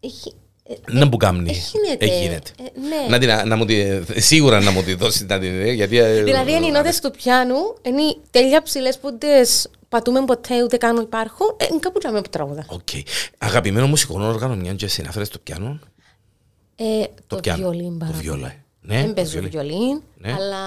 [0.00, 0.32] Έχει.
[0.70, 1.50] Ε, Να που κάμνει.
[1.50, 2.04] Ε, γίνεται.
[2.04, 2.50] Ε, γίνεται.
[2.58, 3.08] Ε, ναι.
[3.08, 3.84] Να την, να μου τη,
[4.20, 5.98] σίγουρα να μου τη δώσει να την δει, γιατί...
[5.98, 9.46] ε, Δηλαδή, είναι οι νότε του πιάνου, είναι οι τέλεια ψηλές που δεν
[9.88, 11.46] πατούμε ποτέ ούτε καν υπάρχουν.
[11.56, 12.64] Ε, είναι κάπου τζάμε που τραγουδά.
[12.68, 12.88] Οκ.
[13.38, 15.78] Αγαπημένο μουσικό όργανο, μια και συνάφερε το πιάνο;
[16.76, 16.84] Ε,
[17.26, 17.58] το πιάνο.
[17.70, 18.38] βιολίν Το πάρα βιόλα.
[18.40, 18.52] πολύ.
[18.52, 18.94] ε.
[18.94, 19.48] Ναι, Δεν το παίζω βιολί.
[19.48, 20.32] βιολίν, Ναι.
[20.32, 20.58] αλλά.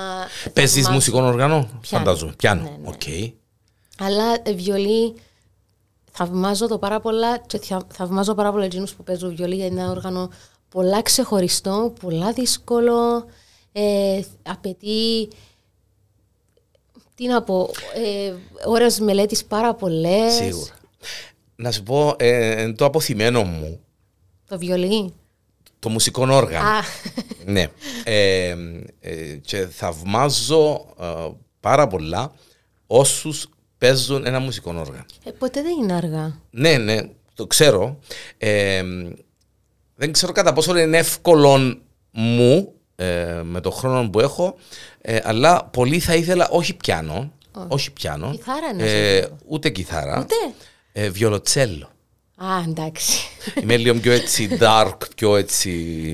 [0.53, 0.93] Παίζεις θαυμάζω.
[0.93, 1.81] μουσικό όργανο, Πιάνο.
[2.05, 2.33] φαντάζομαι.
[2.37, 2.87] Πιάνο, Ναι, ναι.
[2.87, 3.33] οκ.
[3.99, 5.13] Αλλά ε, βιολί
[6.15, 9.81] θαυμάζω το πάρα πολλά και θα- θαυμάζω πάρα πολλά εκείνους που παίζουν βιολί γιατί είναι
[9.81, 10.29] ένα όργανο
[10.69, 13.25] πολλά ξεχωριστό, πολλά δύσκολο,
[13.71, 15.27] ε, απαιτεί
[17.15, 18.33] τι να πω, ε,
[18.65, 20.33] ώρες μελέτης πάρα πολλές.
[20.33, 20.73] Σίγουρα.
[21.55, 23.79] Να σου πω, ε, το αποθυμένο μου,
[24.47, 25.13] Το βιολί.
[25.79, 26.67] το μουσικό όργανο.
[26.67, 26.81] Α,
[27.45, 27.67] Ναι.
[28.03, 28.55] Ε,
[28.99, 32.31] ε, και θαυμάζω ε, πάρα πολλά
[32.87, 33.49] όσους
[33.87, 35.05] παίζουν ένα μουσικό όργανο.
[35.23, 36.35] Ε, ποτέ δεν είναι αργά.
[36.49, 36.99] Ναι, ναι,
[37.33, 37.99] το ξέρω.
[38.37, 38.83] Ε,
[39.95, 41.77] δεν ξέρω κατά πόσο είναι εύκολο
[42.11, 44.55] μου ε, με το χρόνο που έχω,
[45.01, 47.31] ε, αλλά πολύ θα ήθελα όχι πιάνο,
[47.67, 49.37] όχι πιάνο, Κιθάρα είναι ε, σίγουρο.
[49.47, 50.35] ούτε κιθάρα, Ούτε;
[50.91, 51.89] ε, βιολοτσέλο.
[52.35, 53.19] Α, εντάξει.
[53.61, 55.71] Είμαι λίγο πιο έτσι dark, πιο έτσι,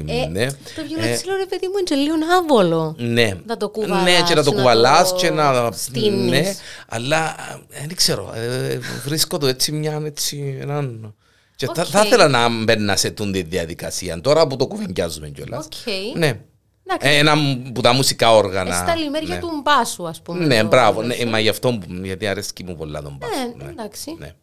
[0.07, 0.45] Ε, ναι.
[0.51, 2.95] Το βιολοτσέλο, ρε παιδί μου, είναι και λίγο άβολο.
[2.97, 3.37] Ναι.
[3.45, 5.71] Να το κουβαλάς, Ναι, και να το να κουβαλάς το και να.
[5.71, 6.29] στείνεις.
[6.29, 6.53] Ναι,
[6.87, 7.35] αλλά
[7.69, 8.33] ε, δεν ξέρω.
[8.35, 10.57] ε, βρίσκω το έτσι μια έτσι.
[10.61, 11.13] Έναν...
[11.55, 11.87] Και θα, Οκ.
[11.91, 15.65] θα ήθελα να μπαίνα σε τούν τη διαδικασία τώρα που το κουβεντιάζουμε κιόλας.
[15.65, 15.71] Οκ.
[16.17, 16.39] Ναι.
[16.87, 17.07] Εντάξει.
[17.07, 17.33] Ε, Ένα
[17.73, 18.75] που τα μουσικά όργανα.
[18.75, 19.39] Ε, Στα λιμέρια ναι.
[19.41, 20.45] του μπάσου, ας πούμε.
[20.45, 20.91] Ναι, το μπράβο.
[20.91, 21.29] Ναι, βιολοτσέλο.
[21.31, 23.33] μα γι' αυτό που- γιατί αρέσκει μου πολλά τον μπάσο.
[23.57, 24.15] Ναι, εντάξει.
[24.19, 24.33] Ναι.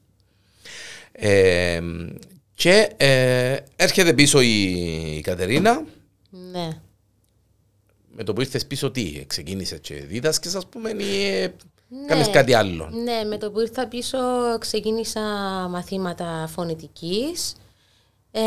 [1.18, 1.80] Ε,
[2.54, 4.62] και ε, έρχεται πίσω η,
[5.16, 5.84] η Κατερίνα.
[6.52, 6.68] Ναι.
[8.16, 11.52] Με το που ήρθες πίσω τι, ξεκίνησε και δίδασκες ας πούμε ή ε,
[11.88, 12.06] Ναι.
[12.06, 14.18] κάνεις κάτι άλλο; Ναι, με το που ήρθα πίσω
[14.60, 15.20] ξεκίνησα
[15.70, 17.54] μαθήματα φωνητικής
[18.30, 18.40] ε,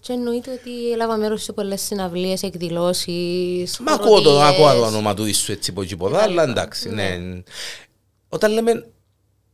[0.00, 4.48] και εννοείται ότι έλαβα μέρος σε πολλές συναυλίες, εκδηλώσεις, Μα ακούω το, χοροδίες.
[4.66, 7.18] ακούω το όνομα του ίσου έτσι από εκεί ποδά, αλλά εντάξει, ναι.
[8.28, 8.86] Όταν λέμε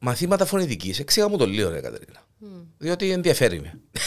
[0.05, 2.21] μαθήματα φωνητικής, εξήγα μου το λίγο ρε Κατερίνα.
[2.79, 3.81] Διότι ενδιαφέρει με.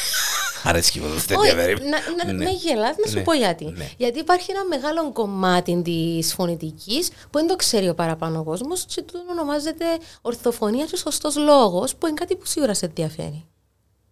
[0.68, 1.74] Αρέσκει μου το Όχι, ενδιαφέρει.
[1.90, 2.44] να, να, Ναι.
[2.44, 3.66] με γελάς, να σου Ναι, πω γιατί.
[3.66, 3.90] ναι.
[3.98, 9.02] Γιατί υπάρχει ένα μεγάλο κομμάτι της φωνητικής που δεν το ξέρει ο παραπάνω κόσμος και
[9.02, 9.86] το ονομάζεται
[10.22, 13.46] ορθοφωνία και σωστός λόγος που είναι κάτι που σίγουρα σε ενδιαφέρει.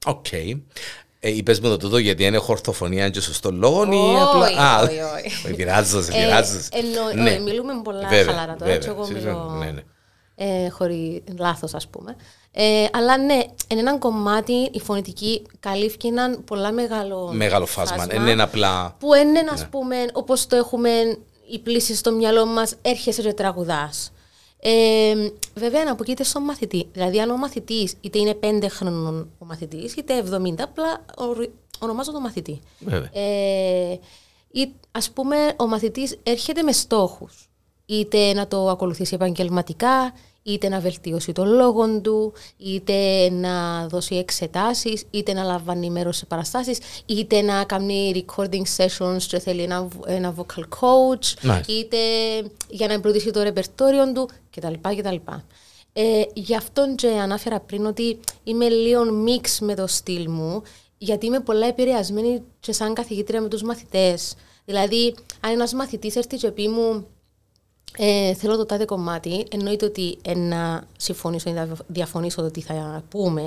[0.06, 0.32] Οκ.
[0.32, 4.46] Ε, είπες μου το τούτο γιατί είναι ορθοφωνία και σωστός λόγος ή Όχι, απλά...
[4.64, 5.46] Α, όχι, όχι.
[5.46, 6.60] όχι, πειράζω, σε Ε, πειράζω.
[6.72, 7.30] εννοώ- Ναι.
[7.32, 9.82] όχι, μιλούμε πολλά Βέβαια, χαλαρά τώρα, έτσι βέβαια, εγώ σίγουρα, μιλώ ναι, ναι.
[10.36, 12.16] Ε, χωρί λάθος ας πούμε.
[12.52, 13.34] Ε, αλλά ναι,
[13.68, 18.06] είναι έναν κομμάτι η φωνητική καλύφθηκε έναν πολλά μεγάλο, Μεγάλο φάσμα.
[18.06, 18.96] Δεν είναι απλά...
[19.00, 20.90] που είναι, ας πούμε, όπως το έχουμε
[21.52, 24.12] οι πλήσεις στο μυαλό μας, έρχεσαι και τραγουδάς.
[24.60, 25.14] Ε,
[25.56, 26.88] βέβαια, να αποκείται στον μαθητή.
[26.94, 32.12] Δηλαδή, αν ο μαθητής είτε είναι πέντε χρονών ο μαθητής, είτε 70, απλά ορι- ονομάζω
[32.12, 32.60] το μαθητή.
[32.80, 33.10] Βέβαια.
[33.14, 34.00] Ε,
[34.52, 37.50] ή, ας πούμε, ο μαθητής έρχεται με στόχους.
[37.86, 45.04] Είτε να το ακολουθήσει επαγγελματικά, είτε να βελτιώσει τον λόγο του, είτε να δώσει εξετάσεις,
[45.12, 50.36] είτε να λαμβάνει μέρος σε παραστάσεις, είτε να κάνει recording sessions και θέλει ένα, ένα
[50.38, 51.68] vocal coach, Nice.
[51.68, 51.98] είτε
[52.70, 54.74] για να εμπλουτίσει το ρεπερτόριο του κτλ.
[54.98, 55.16] κτλ.
[55.94, 60.62] Ε, γι' αυτόν και ανάφερα πριν ότι είμαι λίγο μίξ με το στυλ μου,
[60.98, 64.36] γιατί είμαι πολλά επηρεασμένη και σαν καθηγήτρια με τους μαθητές.
[64.66, 67.06] Δηλαδή, αν ένας μαθητής έρθει και πει μου
[67.98, 72.62] ε, θέλω το τάδε κομμάτι, εννοείται ότι ε, να συμφωνήσω ή να διαφωνήσω το τι
[72.62, 73.44] θα πούμε,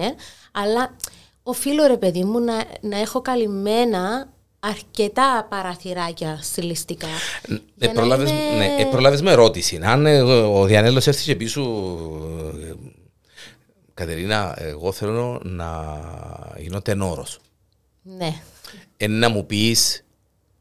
[0.53, 0.96] αλλά
[1.42, 4.29] οφείλω ρε παιδί μου να, να έχω καλυμμένα
[4.61, 7.07] αρκετά παραθυράκια στιλιστικά.
[7.49, 9.81] Ε, για να προλάβες, είμαι- ναι, ε, προλάβες με ερώτηση.
[9.83, 11.62] Αν ε, ο Διανέλος έρθει και πίσω,
[12.62, 12.75] ε,
[13.94, 16.01] Κατερίνα, εγώ θέλω να
[16.59, 17.38] γίνω τενόρος.
[18.03, 18.35] Ναι.
[18.96, 20.05] Ε, να μου πεις,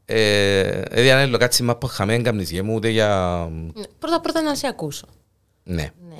[0.08, 3.48] ε, ε, Διανέλο, κάτσε μα που χαμέν καμνής μου ούτε για...
[3.74, 3.82] Ναι.
[3.98, 5.06] Πρώτα πρώτα να σε ακούσω.
[5.62, 5.90] Ναι.
[6.08, 6.16] Ναι.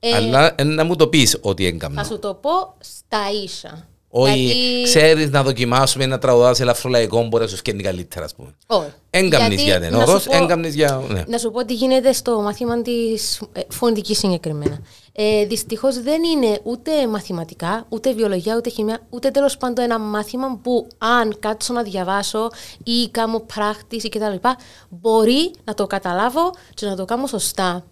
[0.00, 2.02] Ε, Αλλά ε, να μου το πεις ότι έγκαμνω.
[2.02, 3.88] θα σου το πω στα ίσα.
[4.14, 8.54] Όχι, Γιατί- ξέρεις να δοκιμάσουμε να τραγουδάς ελαφρολαϊκό, μπορεί να σου σκένει καλύτερα, ας πούμε.
[8.66, 8.86] Όχι.
[9.10, 11.02] Έγκαμνης Γιατί, για να τενόρος, σου πω- έγκαμνης για...
[11.08, 11.24] Ναι.
[11.28, 14.78] Να σου πω τι γίνεται στο μάθημα της φωνητικής συγκεκριμένα.
[15.12, 20.58] Ε, Δυστυχώς δεν είναι ούτε μαθηματικά, ούτε βιολογία, ούτε χημία, ούτε τέλος πάντων ένα μάθημα
[20.62, 22.50] που αν κάτσω να διαβάσω
[22.84, 24.48] ή κάνω πράκτηση κτλ.
[24.88, 27.84] μπορεί να το καταλάβω και να το κάνω σωστά.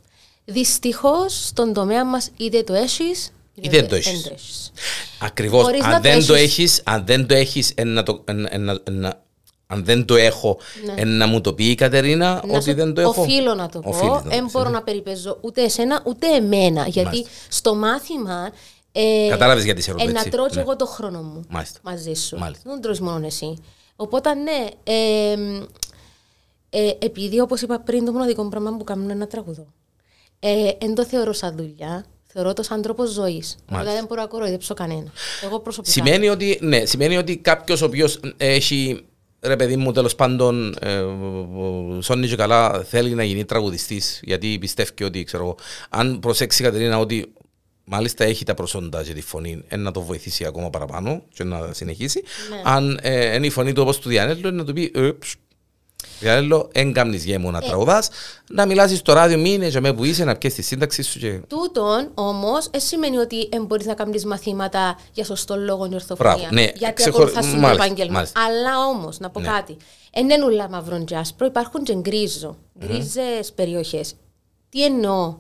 [0.45, 4.73] Δυστυχώς στον τομέα μας είτε το έχεις Ή δεν το έχεις.
[5.21, 5.31] Δεν έχεις.
[5.31, 5.63] Ακριβώς.
[5.63, 8.23] Μπορείς Αν να το δεν το έχεις- έχεις, αν δεν το έχεις, εν να το-
[8.25, 9.13] εν- εν- εν- εν-
[9.67, 10.59] αν δεν το έχω,
[10.95, 12.51] εν να μου το πει η Κατερίνα Ναι.
[12.53, 13.21] Να ότι σου- δεν το έχω.
[13.23, 14.15] Οφείλω να το Οφείλεις πω.
[14.15, 14.75] να το Δεν πεις, μπορώ ναι.
[14.75, 16.87] να περιπέζω ούτε εσένα ούτε εμένα.
[16.87, 17.31] Γιατί Μάλιστα.
[17.49, 18.51] στο μάθημα.
[18.93, 20.31] Ε, Κατάλαβες γιατί σε ρωτώ, ε, να έτσι.
[20.31, 20.61] τρώω και Ναι.
[20.61, 21.79] εγώ το χρόνο μου Μάλιστα.
[21.83, 22.39] μαζί σου.
[22.39, 22.71] Μάλιστα.
[22.71, 23.57] Δεν τρως μόνο εσύ.
[23.97, 25.33] Οπότε ναι, ε,
[26.71, 29.67] ε, επειδή όπως είπα πριν το μοναδικό πράγμα που κάνω είναι να τραγουδώ.
[30.41, 33.57] Ε, εν το θεωρώ σαν δουλειά, θεωρώ το σαν τρόπο ζωής.
[33.69, 35.13] Δηλαδή δεν μπορώ να κοροϊδέψω κανένα.
[35.45, 35.93] Εγώ προσωπικά.
[35.93, 39.05] Σημαίνει ότι, ναι, σημαίνει ότι κάποιος ο οποίος έχει
[39.41, 41.03] ρε παιδί μου τέλος πάντων ε,
[42.01, 45.57] σώνει και καλά θέλει να γίνει τραγουδιστής γιατί πιστεύει ότι ξέρω εγώ,
[45.91, 47.33] αν προσέξει η Κατερίνα ότι
[47.85, 51.73] μάλιστα έχει τα προσόντα και τη φωνή ε, να το βοηθήσει ακόμα παραπάνω και να
[51.73, 52.61] συνεχίσει Ναι.
[52.65, 54.93] αν ε, είναι η φωνή του όπως του Διανέλου είναι να του πει
[56.21, 57.51] «Ε, ψ, Διανέλο εν κάμνεις γέμου Ε.
[57.51, 58.09] να τραγουδάς
[58.51, 61.41] να μιλάς στο ράδιο μήνε για μέ που είσαι να πιέσεις τη σύνταξη σου και
[61.49, 66.35] Τούτον όμως, δεν σημαίνει ότι δεν μπορείς να κάνει μαθήματα για σωστό λόγο η ορθοφωνία.
[66.37, 68.13] Μπράβο, ναι, γιατί ξεχωρι- ακολουθάς το μάλιστα, επάγγελμα.
[68.13, 68.41] μάλιστα.
[68.45, 69.47] Αλλά όμως, να πω Ναι.
[69.49, 69.77] κάτι.
[70.13, 72.57] Εν είναι ούλα μαύρο και άσπρο, υπάρχουν και γκρίζο.
[72.79, 74.15] Γκρίζες περιοχές.
[74.69, 75.39] Τι εννοώ;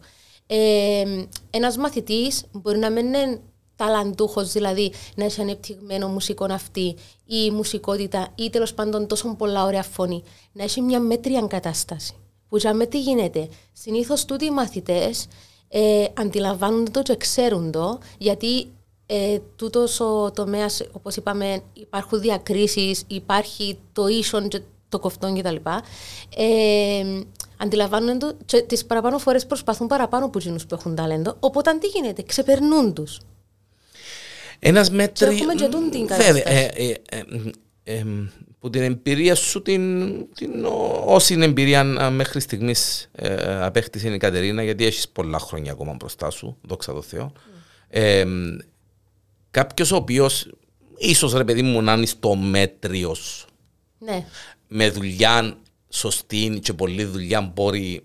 [0.52, 1.04] Ε,
[1.50, 3.40] ένας μαθητής μπορεί να μην είναι
[3.84, 9.82] ταλαντούχος, δηλαδή να έχει ανεπτυγμένο μουσικό αυτή ή μουσικότητα ή τέλος πάντων τόσο πολλά ωραία
[9.82, 12.14] φωνή, να έχει μια μέτρια κατάσταση.
[12.48, 13.48] Που για με τι γίνεται.
[13.72, 15.26] Συνήθως τούτοι οι μαθητές
[15.68, 18.70] ε, αντιλαμβάνονται το και ξέρουν το, γιατί
[19.06, 25.56] ε, τούτος ο τομέας, όπως είπαμε, υπάρχουν διακρίσεις, υπάρχει το ίσον και το κοφτόν κτλ.
[26.36, 27.20] Ε,
[27.56, 31.36] αντιλαμβάνονται το και τις παραπάνω φορές προσπαθούν παραπάνω από εκείνου που έχουν ταλέντο.
[31.40, 33.20] Οπότε τι γίνεται, ξεπερνούν τους.
[34.62, 35.26] Ένας μέτρη.
[35.28, 36.72] Και έχουμε και τούν την Βέβαια, κατάσταση.
[36.76, 37.22] ε, ε, ε,
[37.84, 38.04] ε, ε,
[38.58, 44.16] που την εμπειρία σου, την, την, ό- όση εμπειρία α, μέχρι στιγμής ε, απέκτησε η
[44.18, 47.32] Κατερίνα, γιατί έχεις πολλά χρόνια ακόμα μπροστά σου, δόξα τω Θεώ.
[47.88, 48.24] Ε,
[49.50, 50.50] Κάποιος ο οποίος,
[50.96, 53.46] ίσως ρε παιδί μου, να είναι στο μέτριος,
[53.98, 54.24] Ναι.
[54.68, 55.56] με δουλειά
[55.88, 58.02] σωστή και πολλή δουλειά, μπορεί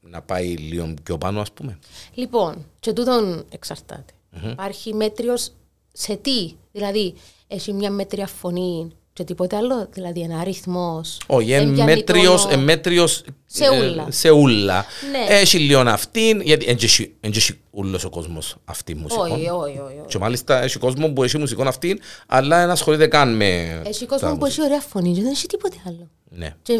[0.00, 1.78] να πάει λίγο πιο πάνω, ας πούμε.
[2.14, 4.12] Λοιπόν, και τούτον εξαρτάται.
[4.50, 5.52] Υπάρχει μέτριος
[6.00, 7.14] σε τι, δηλαδή
[7.48, 11.20] έχει μια μέτρια φωνή και τίποτε άλλο, δηλαδή ένα αριθμός.
[11.26, 14.06] Όχι, εν μέτριος, εν μέτριος Σε ε, ούλα.
[14.10, 14.84] σε ούλα.
[15.10, 15.34] Ναι.
[15.34, 19.22] Έχει λίγο αυτήν, γιατί εν έχει- εν έχει ούλος ο κόσμος αυτή μουσικό.
[19.22, 19.78] Όχι, όχι, όχι.
[19.78, 20.06] όχι.
[20.08, 23.80] Και μάλιστα έχει κόσμο που έχει μουσικό αυτήν, αλλά δεν ασχολείται καν με...
[23.84, 24.62] Έχει τα κόσμο που μουσικά.
[24.62, 26.10] έχει ωραία φωνή και δεν έχει τίποτε άλλο.
[26.28, 26.54] Ναι.
[26.62, 26.74] Και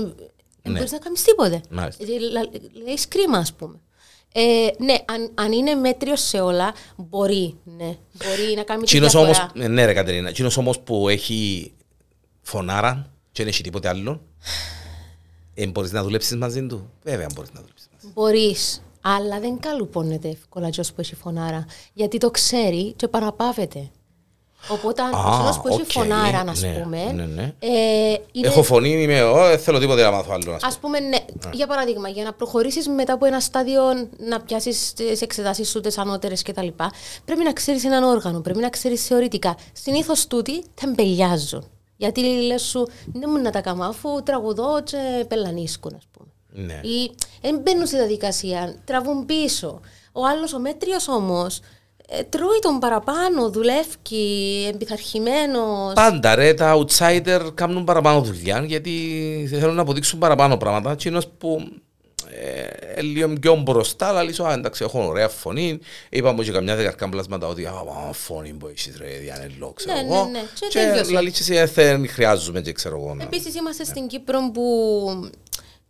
[0.62, 1.60] δεν μπορείς να κάνεις τίποτε.
[1.70, 2.04] Μάλιστα.
[2.84, 3.74] Λέει κρίμα, ας πούμε.
[4.32, 7.56] Ε, ναι, αν, αν είναι μέτριος σε όλα, μπορεί.
[7.64, 9.40] Ναι, μπορεί να κάνει τη Τσίνος διαφορά.
[9.52, 11.72] όμως, ε, ναι ρε Κατερίνα, τσίνος όμως που έχει
[12.42, 14.20] φωνάρα και δεν έχει τίποτε άλλο,
[15.54, 16.90] ε, μπορείς να δουλέψεις μαζί του.
[17.02, 18.12] Βέβαια μπορείς να δουλέψεις μαζί.
[18.14, 21.66] Μπορείς, αλλά δεν καλουπώνεται εύκολα τζος που έχει φωνάρα.
[21.92, 23.90] Γιατί το ξέρει και παραπάβεται.
[24.68, 27.12] Οπότε, αν Α, ο που έχει οκ, φωνάρα, να ναι, πούμε.
[27.12, 27.54] ναι, ναι.
[27.58, 27.68] Ε,
[28.32, 30.52] είναι, Έχω φωνή, είμαι, «Ω, δεν θέλω τίποτε να μάθω άλλο.
[30.52, 30.58] ας πούμε».
[30.62, 31.18] Ας πούμε, ναι,
[31.52, 33.82] για παράδειγμα, για να προχωρήσεις μετά από ένα στάδιο
[34.18, 36.66] να πιάσεις τις εξετάσεις σου, τις ανώτερες κτλ.
[37.24, 39.56] Πρέπει να ξέρεις έναν όργανο, πρέπει να ξέρεις θεωρητικά.
[39.72, 41.64] Συνήθως τούτοι τεμπελιάζουν.
[41.96, 46.28] Γιατί λες σου, δεν μου να τα κάνω αφού τραγουδώ και πελανίσκουν, ας πούμε.
[46.66, 46.80] Ναι.
[46.88, 49.80] Ή δεν μπαίνουν στη διαδικασία, τραβούν πίσω.
[50.12, 51.62] Ο άλλος, ο μέτριος όμως, ε,
[52.28, 55.92] τρώει τον παραπάνω, δουλεύει, εμπειθαρχημένος.
[55.94, 58.92] Πάντα ρε, τα outsider κάνουν παραπάνω δουλειά γιατί
[59.50, 60.92] θέλουν να αποδείξουν παραπάνω πράγματα.
[60.92, 61.68] Εκείνος που
[62.96, 65.78] ε, λίγο πιο μπροστά, αλλά λύσω, α, εντάξει, έχω ωραία φωνή.
[66.10, 67.70] Είπαμε και καμιά δεκαρκά πλάσματα ότι α,
[68.08, 70.24] α, φωνή που έχεις ρε, διανελό, ξέρω Ναι, ναι, εγώ.
[70.32, 70.38] ναι.
[70.60, 71.12] Και Και τέλειωσε.
[71.12, 73.14] λαλείς εσύ, «Ε, δεν χρειάζομαι και ξέρω εγώ.
[73.14, 74.62] να- Επίσης είμαστε στην Κύπρο που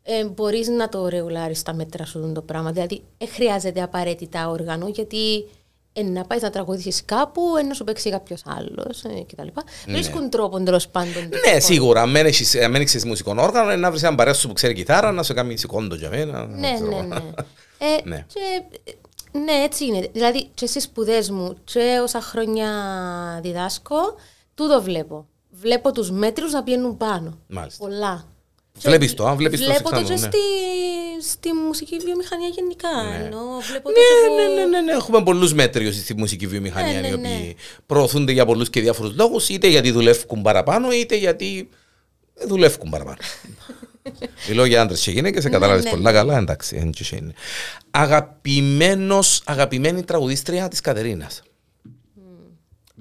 [0.02, 2.70] ε, μπορείς να το ρεουλάρεις τα μέτρα σου το πράγμα.
[2.72, 5.44] Δηλαδή, δεν χρειάζεται απαραίτητα όργανο, γιατί
[5.92, 9.48] ε, να πάει να τραγουδήσεις κάπου, ε, να σου παίξει κάποιος άλλος ε, κτλ.
[9.88, 11.29] Βρίσκουν τρόπο τέλο πάντων.
[11.53, 12.03] Ναι, σίγουρα.
[12.03, 15.12] Αν έχεις- αν δεν έχεις μουσικό όργανο, να βρεις έναν παρέα σου που ξέρει κιθάρα,
[15.12, 16.46] να σου κάνει σηκόντο για μένα.
[16.46, 17.03] Ναι, ξέρω ναι, εγώ.
[17.07, 17.20] ναι.
[17.83, 18.26] Ε, Ναι.
[18.33, 18.40] Και,
[19.33, 20.09] ε, ναι, έτσι είναι.
[20.12, 22.68] Δηλαδή, και στις σπουδές μου, και όσα χρόνια
[23.42, 23.96] διδάσκω,
[24.55, 25.26] τούτο βλέπω.
[25.50, 27.38] Βλέπω τους μέτρους να πηγαίνουν πάνω.
[27.48, 27.85] Μάλιστα.
[27.87, 28.24] Πολλά.
[28.83, 30.27] Βλέπεις το, α, βλέπεις το Βλέπω το συχνά, και ναι.
[30.27, 30.38] στη,
[31.31, 32.88] στη μουσική βιομηχανία γενικά.
[33.25, 34.93] Ενώ βλέπω το Ναι, και που- ναι, ναι, ναι, ναι.
[34.93, 39.14] Έχουμε πολλούς μέτριου στη μουσική βιομηχανία Ναι, οι ναι, οποίοι προωθούνται για πολλούς και διάφορους
[39.16, 41.69] λόγους, είτε γιατί δουλεύουν παραπάνω, είτε γιατί
[42.47, 43.16] δουλεύουν παραπάνω.
[44.49, 46.77] Μιλώ για άντρες και γυναίκες, κατάλαβε ναι, πολλά καλά, εντάξει.
[46.77, 47.33] εν και είναι.
[47.90, 51.43] Αγαπημένος, αγαπημένη τραγουδίστρια της Κατερίνας.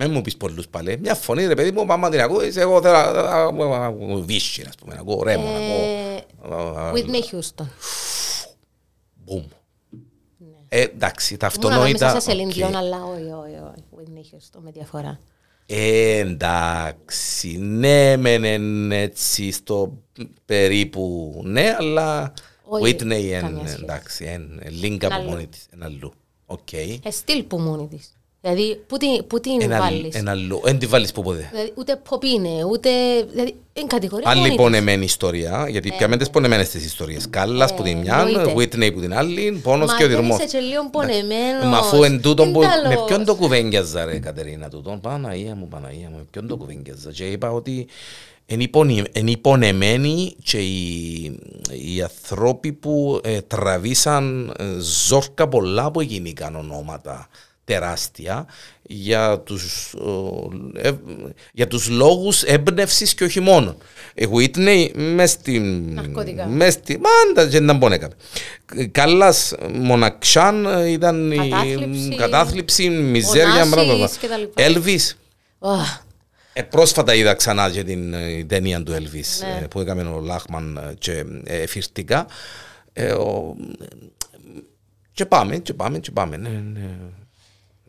[0.01, 0.97] Δεν μου πει πολλού πάλι.
[0.99, 2.53] Μια φωνή, ρε παιδί μου, πάμε την ακούει.
[2.55, 2.97] Εγώ θέλω
[3.69, 6.91] να ακούω βίσχυ, α πούμε, να ακούω ρέμο, να Ε, ακούω.
[6.93, 7.65] Whitney Houston.
[9.25, 9.43] Μπουμ.
[10.69, 12.19] Ε, εντάξει, τα Ήμουν ανάμεσα αυτονόητα.
[12.19, 12.71] σε Celine οκ.
[12.71, 13.83] Dion, αλλά όχι, όχι, όχι.
[13.97, 15.19] Whitney Houston με διαφορά.
[15.65, 19.97] Ε, εντάξει, ναι, μεν εν έτσι στο
[20.45, 22.33] περίπου ναι, αλλά
[22.63, 23.77] Όχι, Whitney εν, καμία σχέση.
[23.83, 25.29] εντάξει, εν, λίγκα από Αλλού.
[25.29, 26.13] μόνη της, εν αλλού.
[26.45, 26.73] Οκ.
[26.73, 28.13] Ε, στυλ που μόνη της.
[28.41, 30.61] Δηλαδή, πού την, πού την Εν, αλλ- βάλεις; εν αλλού.
[30.65, 31.49] Εν τη βάλεις που ποτέ.
[31.51, 32.89] Δηλαδή, ούτε pop είναι, ούτε...
[33.31, 34.59] Δηλαδή, είναι κατηγορία Άλλη μόνη της.
[34.61, 37.29] πονεμένη ιστορία, γιατί πιάμε τις πονεμένες τις ιστορίες.
[37.29, 38.53] Κάλλας που την μια, Ε, εννοείται.
[38.85, 40.37] Whitney που την άλλη, πόνος Μα και ο δεν δυρμός.
[40.43, 41.65] είσαι και λίγο πονεμένος.
[41.65, 42.87] Μα αφού εν τούτον που, Εντάλλως.
[42.95, 47.11] με ποιον το κουβέντιαζα ρε Κατερίνα τούτον, Παναγία μου, Παναγία μου, με ποιον το κουβέντιαζα
[47.11, 47.87] και είπα ότι
[48.45, 50.81] είναι υπονε- είναι υπονεμένοι και οι,
[51.95, 54.63] οι ανθρώποι που ε, τραβήσαν ε,
[55.07, 57.27] ζόρκα πολλά που γίνηκαν ονόματα
[57.73, 58.45] τεράστια
[58.81, 59.93] για τους,
[60.75, 60.91] ε, ε,
[61.53, 63.77] για τους λόγους έμπνευσης και όχι μόνο.
[64.13, 65.93] Η Whitney μες στην...
[65.93, 66.47] Ναρκωτικά.
[66.47, 66.99] Μες στη...
[66.99, 68.87] Μάντα και δεν μπορεί να κάνει.
[68.91, 72.15] Κάλλας μοναξάν ε, ήταν η Κατάθλιψη.
[72.17, 74.09] κατάθλιψη, μιζέρια, Ωνάσης μπράβο.
[74.19, 74.63] και τα λοιπά.
[74.63, 75.17] Έλβης.
[75.59, 76.01] Αχ,
[76.53, 79.59] Ε, πρόσφατα είδα ξανά και την ε, ταινία του Elvis Ναι.
[79.63, 82.27] ε, που έκαμε ο Λάχμαν ε, και ε, φυρτικά.
[82.93, 83.55] Ε, ο,
[85.11, 86.37] Και πάμε, και πάμε, και πάμε.
[86.37, 86.89] Ναι, ναι.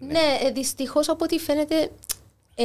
[0.09, 1.91] Ναι, δυστυχώς από ό,τι φαίνεται
[2.55, 2.65] ε,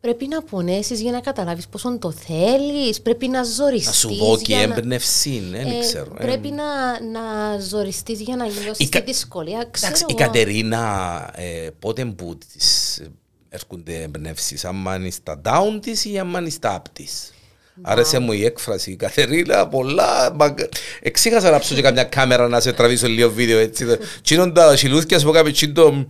[0.00, 3.00] πρέπει να πονέσεις για να καταλάβεις πόσο το θέλεις.
[3.02, 3.86] Πρέπει να ζοριστείς.
[3.86, 6.14] Να σου δω και έμπνευση, ναι, δεν ε, ξέρω.
[6.18, 6.22] ε.
[6.22, 6.64] Πρέπει να,
[7.10, 9.68] να ζοριστείς για να νιώσεις Η τη Κα- δυσκολία.
[9.70, 10.26] Ξέρω Εντάξει, η εγώ.
[10.30, 13.00] Κατερίνα ε, πότε που της
[13.48, 17.32] έρχονται εμπνεύσεις, άμα είναι στα down της ή άμα είναι στα up της.
[17.82, 18.90] Άρεσε μου η έκφραση.
[18.90, 20.32] Η Κατερίνα, πολλά.
[20.34, 20.54] μα-
[21.00, 23.86] Εξήγασα να ψω και καμιά κάμερα να σε τραβήσω λίγο βίντεο έτσι.
[24.22, 26.06] Τι είναι τα σιλούθια σου κάμε τι είναι το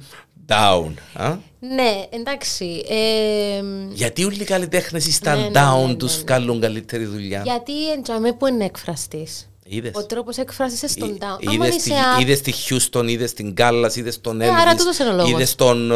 [0.49, 0.93] down.
[1.13, 2.85] α; Ναι, εντάξει.
[2.89, 6.23] Ε, Γιατί όλοι οι καλλιτέχνες στα Ναι, ναι, down ναι, ναι, τους ναι.
[6.23, 9.47] βγάλουν καλύτερη δουλειά; γιατί εντιαμέ που είναι εκφραστής.
[9.65, 9.91] Είδες.
[9.95, 11.39] Ο τρόπος έκφραση στον down.
[11.47, 14.73] Άμα Είδες είσαι τη, up, είδες τη Houston, είδες την Gallas, είδες τον Ε, άρα
[14.73, 15.31] Elvis, τούτος είναι ο λόγος.
[15.31, 15.91] είδες τον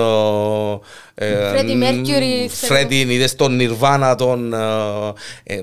[1.14, 2.74] ε, Freddie μ, Mercury, ξέρω.
[2.74, 4.52] Freddie, είδες τον Nirvana, τον...
[4.54, 5.62] Ε, ε,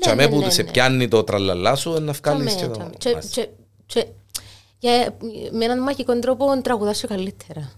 [0.00, 0.70] τσαμέ ναι, που ναι, σε ναι.
[0.70, 2.90] πιάνει το τραλαλά σου να βγάλεις Τσαμέ, και το...
[2.98, 2.98] τσαμέ.
[2.98, 3.40] Και- Μάλιστα.
[3.40, 3.48] και-
[3.86, 4.06] και-
[4.78, 5.16] για-
[5.52, 7.70] Με έναν μαγικό τρόπο τραγουδάς πιο καλύτερα.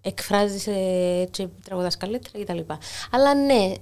[0.00, 2.72] Εκφράζεις ε, και τραγουδάς καλύτερα κτλ.
[3.10, 3.72] Αλλά ναι,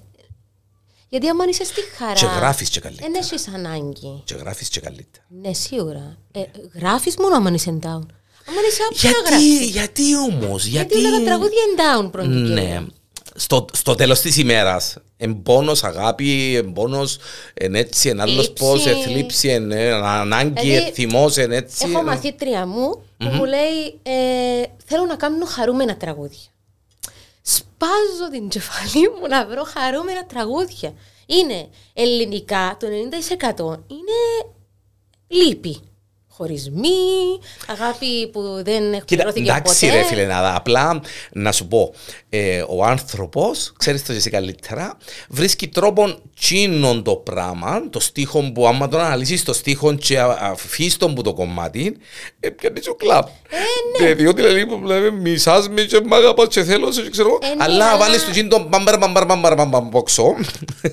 [1.09, 2.13] γιατί άμα είσαι στη χαρά...
[2.13, 3.11] Και γράφεις και καλύτερα.
[3.11, 4.23] Δεν έχεις ανάγκη.
[4.25, 5.25] Και γράφεις και καλύτερα.
[5.29, 6.19] Ναι, σίγουρα.
[6.33, 6.43] Ε,
[6.75, 8.07] γράφεις μόνο άμα είσαι down.
[8.49, 9.71] Άμα είσαι up, θα Γιατί, γράψεις.
[9.71, 10.99] γιατί όμως, γιατί...
[10.99, 12.85] Γιατί όλα τα τραγούδια είναι down πρώτη και Ναι.
[13.39, 13.61] Κύρια.
[13.61, 17.19] Στο, στο τέλος της ημέρας, εμπόνος, αγάπη, εμπόνος,
[17.55, 18.65] εν έτσι, εν άλλος Θλίψη.
[18.65, 21.87] πώς, εν θλίψη, εν ε, ανάγκη, Δηλαδή, εν θυμός, εν έτσι.
[21.89, 26.49] Έχω ε, μαθήτρια μου που μου λέει ε, θέλω να κάνω χαρούμενα τραγούδια.
[27.43, 30.95] Σπάζω την κεφαλή μου να βρω χαρούμενα τραγούδια.
[31.27, 34.53] Είναι ελληνικά, το 90% είναι
[35.27, 35.81] λύπη.
[36.43, 36.89] Χωρισμοί,
[37.67, 39.99] αγάπη που δεν Κοίτα, εκπληρώθηκε εντάξει ποτέ.
[39.99, 41.01] ρε φίλε, να, απλά
[41.33, 41.95] να σου πω,
[42.29, 44.97] ε, ο άνθρωπος, ξέρεις το και εσύ καλύτερα,
[45.29, 50.39] βρίσκει τρόπον τσίνον το πράγμα, το στίχο που άμα τον αναλύσεις το στίχο και α-
[50.41, 51.97] αφήσεις τον που το κομμάτι,
[52.41, 53.29] ε, πιάνει σου κλαπ.
[54.01, 57.47] Ε, διότι λέει, δηλαδή, μισάς με και μ' αγαπάς και θέλω σε και ξέρω, Ε,
[57.47, 60.35] ναι, αλλά αλλά- βάλεις το τσίν το μπαμπαρ μπαμπαρ μπαμπαρ μπαμπαρ πόξο,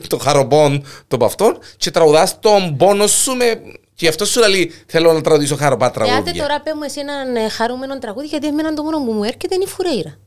[0.08, 3.62] το χαροπόν το παυτόν και τραγουδάς τον πόνο σου με...
[3.96, 6.42] Και αυτό σου λέει, θέλω να τραγουδήσω χαροπά Εάτε τραγούδια.
[6.42, 9.56] τώρα πέ μου εσύ έναν ε, χαρούμενο τραγούδι, γιατί εμένα το μόνο που μου έρχεται
[9.56, 10.18] είναι η φουρέιρα.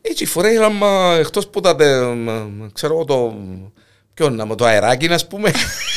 [0.00, 3.34] Έτσι, η Φουρέιρα, μα εκτός που τα, τε- μα, ξέρω εγώ, το,
[4.14, 5.50] ποιο είναι, το αεράκι, ας πούμε,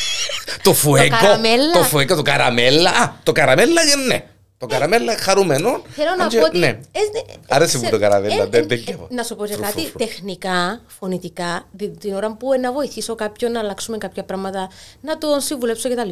[0.64, 1.72] το φουέκο, καραμέλα.
[1.72, 4.24] το φουέκο, το καραμέλα, Α, το καραμέλα, ε, ναι,
[4.60, 5.82] το καραμέλα χαρούμενο.
[5.90, 6.58] Θέλω να Αν και- πω ότι.
[6.58, 6.68] Ναι.
[6.68, 9.08] ε, ε, Άρεσε μου σε- το καραμέλα, ε, δεν- ε, δεν ε, καίω.
[9.12, 9.98] Να σου πω και Φρου, κάτι, φρου, φρου.
[9.98, 14.70] τεχνικά, φωνητικά, τη- την ώρα που να βοηθήσω κάποιον να αλλάξουμε κάποια πράγματα,
[15.02, 16.10] να τον συμβουλέψω κτλ.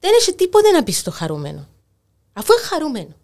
[0.00, 1.66] Δεν έχει τίποτε να πεις στο χαρούμενο.
[2.32, 3.14] Αφού είναι χαρούμενο.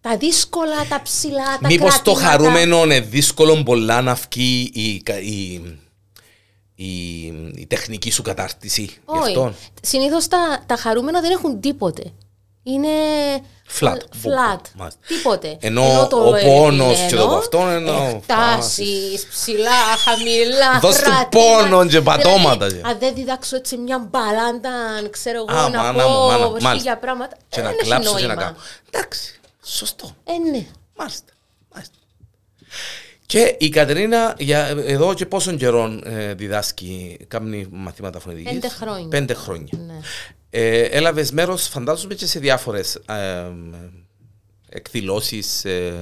[0.00, 2.28] Τα δύσκολα, τα ψηλά, τα Μήπως το κρατήματα.
[2.30, 5.60] χαρούμενο είναι δύσκολο πολλά να βγει η, κα- η,
[6.74, 7.22] η,
[7.54, 9.20] η τεχνική σου κατάρτιση γι' Όχι.
[9.28, 9.54] αυτό.
[9.82, 12.02] Συνήθως τα, τα χαρούμενα δεν έχουν τίποτε.
[12.66, 12.88] Είναι
[13.80, 13.96] Flat.
[13.96, 14.60] flat.
[14.74, 15.00] Μάλιστα.
[15.06, 15.56] Τίποτε.
[15.60, 19.70] Ενώ ο πόνος και το επιτυγμένο, αυτό είναι ο- Εκτάσεις, ψηλά,
[20.04, 20.78] χαμηλά.
[20.82, 21.28] Δώσ' του κρατήματα.
[21.68, 22.66] πόνο και πατώματα.
[22.66, 24.70] Δηλαδή, αν δεν διδάξω έτσι μια μπαλάντα,
[25.10, 26.74] ξέρω εγώ, Α, να μάνα μου, μάνα μου, πω μάλιστα.
[26.76, 27.36] χίλια πράγματα.
[27.48, 28.42] Και ε, να δεν έχει κλάψω και να νόημα.
[28.42, 28.56] κάνω.
[28.90, 30.10] Εντάξει, σωστό.
[30.24, 30.66] Ε, ναι.
[30.96, 31.32] Μάλιστα.
[31.74, 31.94] Μάλιστα.
[33.26, 39.08] Και η Κατερίνα για εδώ και πόσων καιρών ε, διδάσκει, κάνει μαθήματα φωνητικής; Πέντε χρόνια.
[39.08, 39.68] Πέντε χρόνια.
[39.86, 39.94] Ναι.
[40.56, 43.50] Ε, έλαβες μέρος φαντάζομαι και σε διάφορες ε,
[44.68, 45.94] εκδηλώσεις, ε,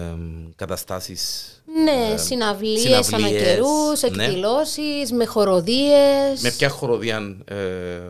[0.56, 1.46] καταστάσεις.
[1.84, 4.24] Ναι, συναυλίες, συναυλίες, ανακαιρούς, ναι.
[4.24, 6.40] εκδηλώσεις, με χοροδίες.
[6.42, 7.36] Με ποια χοροδία...
[7.44, 7.54] Ε,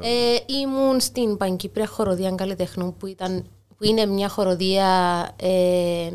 [0.02, 4.88] Ε, ήμουν στην Παγκύπρια Χοροδία Καλλιτεχνών που, ήταν, που είναι μια χοροδία
[5.42, 6.08] ε,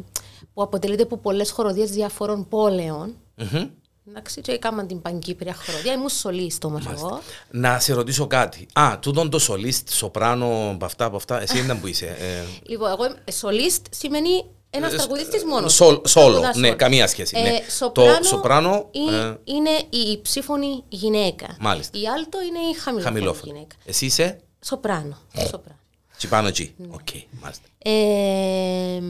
[0.53, 3.15] που αποτελείται από πολλές χοροδίες διαφόρων πόλεων.
[3.35, 3.69] μμμ.
[4.09, 5.93] Εντάξει, και έκανα την Παγκύπρια Χοροδία.
[5.93, 7.21] Ήμουν σολίστ όμως εγώ.
[7.51, 8.67] Να σε ρωτήσω κάτι.
[8.73, 11.41] Α, τούτον το σολίστ, σοπράνο, από αυτά, από αυτά.
[11.41, 12.05] Εσύ ήταν που είσαι.
[12.19, 15.73] Ε, Λοιπόν, εγώ είμαι- σολίστ σημαίνει ένας τραγουδιστής μόνος.
[15.73, 16.77] Σολ- Σόλο, Τραγουδάς ναι, σόλο.
[16.77, 17.39] καμία σχέση.
[17.39, 17.59] ναι.
[17.77, 21.57] σοπράνο Το σοπράνο, είναι, ε, είναι η υψίφωνη γυναίκα.
[21.59, 21.99] Μάλιστα.
[21.99, 23.51] Η άλτο είναι η χαμηλόφωνη χαμηλόφωνο.
[23.53, 23.75] γυναίκα.
[23.85, 25.17] Εσύ είσαι, Σοπράνο.
[25.37, 25.79] Σοπράνο.
[26.17, 26.73] τζιει πάνω εκεί.
[26.77, 26.87] Ναι.
[26.93, 27.07] Οκ,
[27.41, 27.63] μάλιστα.
[27.77, 29.01] Ε,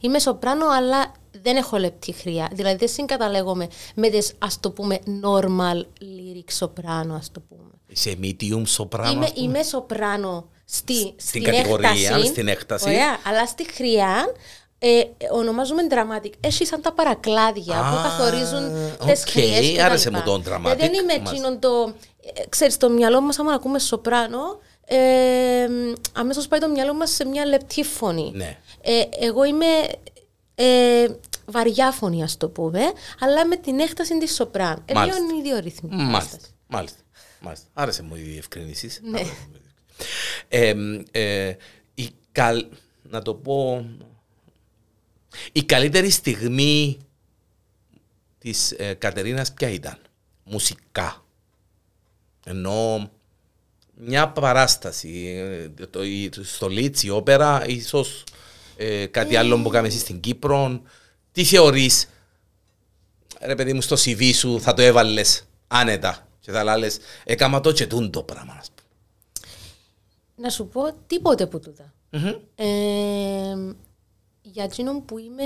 [0.00, 1.12] είμαι σοπράνο, αλλά
[1.42, 2.48] δεν έχω λεπτή χροιά.
[2.52, 7.70] Δηλαδή δεν συγκαταλέγομαι με τις, ας το πούμε, normal lyric σοπράνο, ας το πούμε.
[7.86, 9.10] Είσαι medium σοπράνο.
[9.10, 9.46] Είμαι, ας πούμε.
[9.46, 12.88] είμαι σοπράνο στη, στην, κατηγορία, έκταση, στην έκταση.
[12.88, 14.32] Ωραία, αλλά στη χροιά
[14.78, 15.02] ε,
[15.32, 16.30] ονομάζουμε dramatic.
[16.40, 20.18] Έχει σαν τα παρακλάδια που Α, καθορίζουν οκ, τις χροιές και τα άρεσε λοιπά.
[20.18, 21.30] μου το dramatic, Δηλαδή δεν είμαι μάλιστα.
[21.30, 21.94] εκείνον το...
[22.34, 24.96] Ε, ξέρεις, το μυαλό μας, άμα ακούμε σοπράνο, ε,
[26.12, 28.32] αμέσως πάει το μυαλό μας σε μια λεπτή φωνή.
[28.34, 28.58] Ναι.
[28.80, 29.66] Ε, εγώ είμαι
[30.60, 31.06] ε,
[31.46, 32.80] βαριά φωνή, ας το πούμε,
[33.18, 34.82] αλλά με την έκταση της σοπράνου.
[34.84, 35.20] Ε, Μάλιστα.
[35.20, 35.88] λίγο είναι οι δύο ρυθμοί.
[35.90, 36.38] Μάλιστα.
[36.66, 36.98] Μάλιστα.
[37.40, 37.66] Μάλιστα.
[37.72, 38.90] Άρεσε μου η διευκρίνηση.
[39.02, 39.20] Ναι.
[40.48, 40.74] Ε,
[41.10, 41.56] ε,
[41.94, 42.66] η καλ...
[43.02, 43.86] να το πω,
[45.52, 46.98] η καλύτερη στιγμή
[48.38, 49.98] της ε, Κατερίνας ποια ήταν,
[50.44, 51.24] μουσικά.
[52.44, 53.10] Ενώ
[53.94, 55.34] μια παράσταση,
[55.78, 58.24] ε, το, η, στο Λίτς, η όπερα, ίσως
[58.80, 60.82] ε, κάτι άλλο που κάνεις στην Κύπρο.
[61.32, 62.08] Τι θεωρείς,
[63.40, 67.72] ρε παιδί μου, στο CV σου θα το έβαλες άνετα και θα λάλες, έκαμα το
[67.72, 68.56] και το πράγμα.
[68.58, 68.88] ας πούμε».
[70.36, 71.92] Να σου πω τίποτε που τούτα.
[72.54, 72.66] Ε,
[74.42, 75.44] για εκείνον που είμαι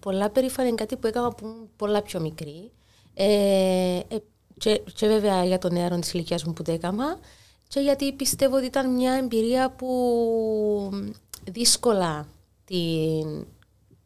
[0.00, 2.70] πολλά περήφανη είναι κάτι που έκανα που ήμουν πολλά πιο μικρή.
[3.14, 4.16] Ε, ε,
[4.58, 7.18] και, και βέβαια για τον νεαρό της ηλικίας μου που το έκανα
[7.68, 9.88] και γιατί πιστεύω ότι ήταν μια εμπειρία που
[11.44, 12.28] δύσκολα
[12.68, 13.46] την,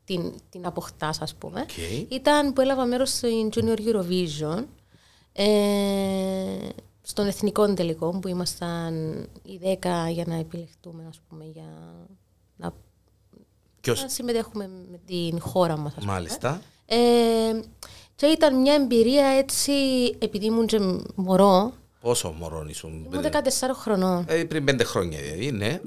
[0.04, 1.66] την, την αποκτάς ας πούμε.
[1.68, 2.06] Okay.
[2.08, 4.64] Ήταν που έλαβα μέρος στην Junior Eurovision
[5.32, 6.68] ε,
[7.02, 8.94] στον εθνικό τελικό που ήμασταν
[9.42, 11.96] οι 10 για να επιλεχτούμε ας πούμε για
[12.56, 12.74] να,
[13.80, 16.12] Ποιος, να συμμετέχουμε με την χώρα μας ας πούμε.
[16.12, 16.62] μάλιστα.
[16.86, 17.60] Ε,
[18.14, 19.72] και ήταν μια εμπειρία έτσι
[20.18, 20.80] επειδή ήμουν και
[21.14, 21.72] μωρό
[22.02, 23.08] Πόσο μωρό ήσουν.
[23.12, 25.80] ήμουν 14 χρονών Ε, πριν πέντε χρόνια, δηλαδή, ναι.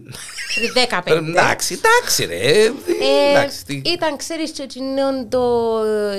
[0.55, 2.63] πριν 15 εντάξει, εντάξει, ρε.
[2.63, 5.71] Ε, εντάξει, τι- ήταν, ξέρεις, και εκείνον το,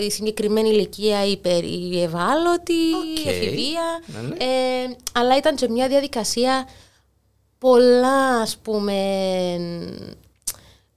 [0.06, 3.24] η συγκεκριμένη ηλικία υπερ, η ευάλωτη, Οκ.
[3.24, 3.82] η εφηβεία.
[4.06, 4.34] Ναι, ναι.
[4.44, 6.68] Ε, αλλά ήταν και μια διαδικασία
[7.58, 8.94] πολλά, ας πούμε,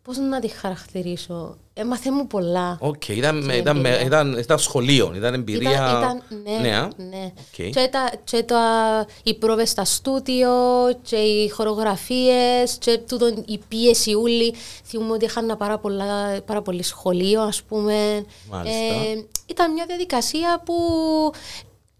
[0.03, 1.57] πώς να τη χαρακτηρίσω.
[1.73, 2.77] Έμαθε μου πολλά.
[2.81, 4.01] Οκ, ήταν, Στην ήταν, εμπειρία.
[4.01, 5.71] ήταν, ήταν σχολείο, ήταν εμπειρία.
[5.71, 6.89] Ήταν, ήταν, ναι, νέα.
[6.97, 7.31] ναι.
[7.37, 7.71] Οκ.
[7.71, 8.61] Και, τα, και τα,
[9.23, 10.49] οι πρόβες στα στούτιο
[11.01, 14.53] και οι χορογραφίες και τούτον, η πίεση ούλη.
[14.85, 18.25] Θυμούμαι ότι είχαν πάρα, πολλά, πάρα πολύ σχολείο, ας πούμε.
[18.49, 18.79] Μάλιστα.
[19.45, 20.73] ήταν μια διαδικασία που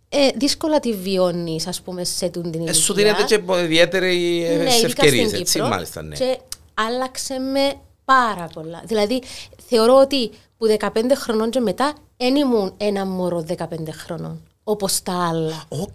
[0.10, 3.14] ε, δύσκολα τη βιώνεις, ας πούμε, σε τούτη την Ε, σου ηλικία.
[3.14, 5.68] δίνεται και ιδιαίτερε Ναι, ειδικά ευκαιρίες, στην έτσι, Κύπρο.
[5.70, 6.16] μάλιστα, ναι.
[6.16, 6.40] Και
[6.74, 7.74] άλλαξε με
[8.14, 8.82] πάρα πολλά.
[8.86, 9.22] Δηλαδή,
[9.68, 14.44] θεωρώ ότι που 15 χρονών και μετά δεν ήμουν ένα μωρό 15 χρονών.
[14.64, 15.64] Όπως τα άλλα.
[15.68, 15.88] Οκ,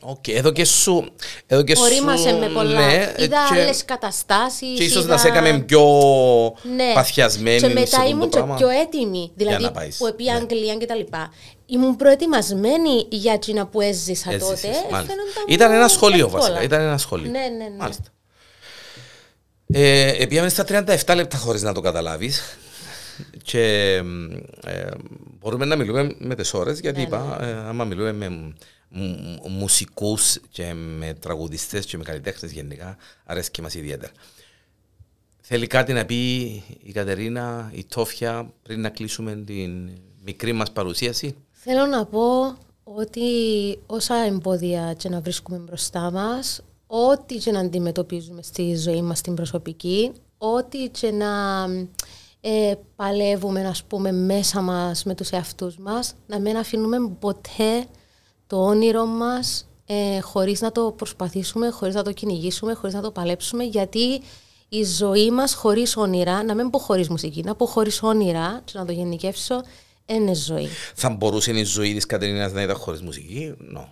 [0.00, 0.28] οκ.
[0.28, 1.08] Εδώ και σου.
[1.46, 2.86] Εδώ και Ορίμασε σου, με πολλά.
[2.86, 4.76] ναι, είδα και- άλλες καταστάσεις.
[4.78, 5.82] Και ίσως να σε έκαμε πιο
[6.76, 6.92] ναι.
[6.94, 8.54] παθιασμένη Και σε μετά αυτό ήμουν το και πράγμα.
[8.54, 9.30] πιο έτοιμη.
[9.34, 10.32] Δηλαδή, να πάεις, που επί ναι.
[10.32, 11.32] Αγγλία και τα λοιπά.
[11.66, 14.68] Ήμουν προετοιμασμένη για εκείνα που έζησα Έζησες, τότε.
[14.68, 14.96] μάλιστα.
[15.14, 16.42] Φαίνονταν Ήταν ένα μου σχολείο εύκολα.
[16.42, 16.62] βασικά.
[16.62, 17.30] Ήταν ένα σχολείο.
[17.30, 17.76] Ναι, ναι, ναι.
[17.78, 18.02] Μάλιστα.
[19.72, 20.64] Ε, επήγαμε στα
[21.06, 22.58] 37 λεπτά χωρίς να το καταλάβεις
[23.42, 23.94] και
[24.64, 24.90] ε,
[25.40, 28.54] μπορούμε να μιλούμε με τις ώρες γιατί Ναι, είπα, ε, άμα μιλούμε με μου-
[28.88, 34.12] μου- μουσικούς και με τραγουδιστές και με καλλιτέχνες γενικά αρέσκει μας ιδιαίτερα.
[35.40, 36.40] Θέλει κάτι να πει
[36.82, 39.90] η Κατερίνα, η Τόφια πριν να κλείσουμε την
[40.24, 43.22] μικρή μας παρουσίαση; Θέλω να πω ότι
[43.86, 49.34] όσα εμπόδια και να βρίσκουμε μπροστά μας, ό,τι και να αντιμετωπίζουμε στη ζωή μας την
[49.34, 51.64] προσωπική, ό,τι και να
[52.40, 57.86] ε, παλεύουμε ας πούμε μέσα μας με τους εαυτούς μας, να μην αφήνουμε ποτέ
[58.46, 63.10] το όνειρο μας ε, χωρίς να το προσπαθήσουμε, χωρίς να το κυνηγήσουμε, χωρίς να το
[63.10, 64.20] παλέψουμε, γιατί
[64.68, 68.78] η ζωή μας χωρίς όνειρα, να μην πω χωρίς μουσική, να πω χωρίς όνειρα και
[68.78, 69.62] να το γενικεύσω,
[70.06, 70.68] είναι ζωή.
[70.94, 73.84] Θα μπορούσε η ζωή της Κατερίνας να ήταν χωρίς μουσική; No.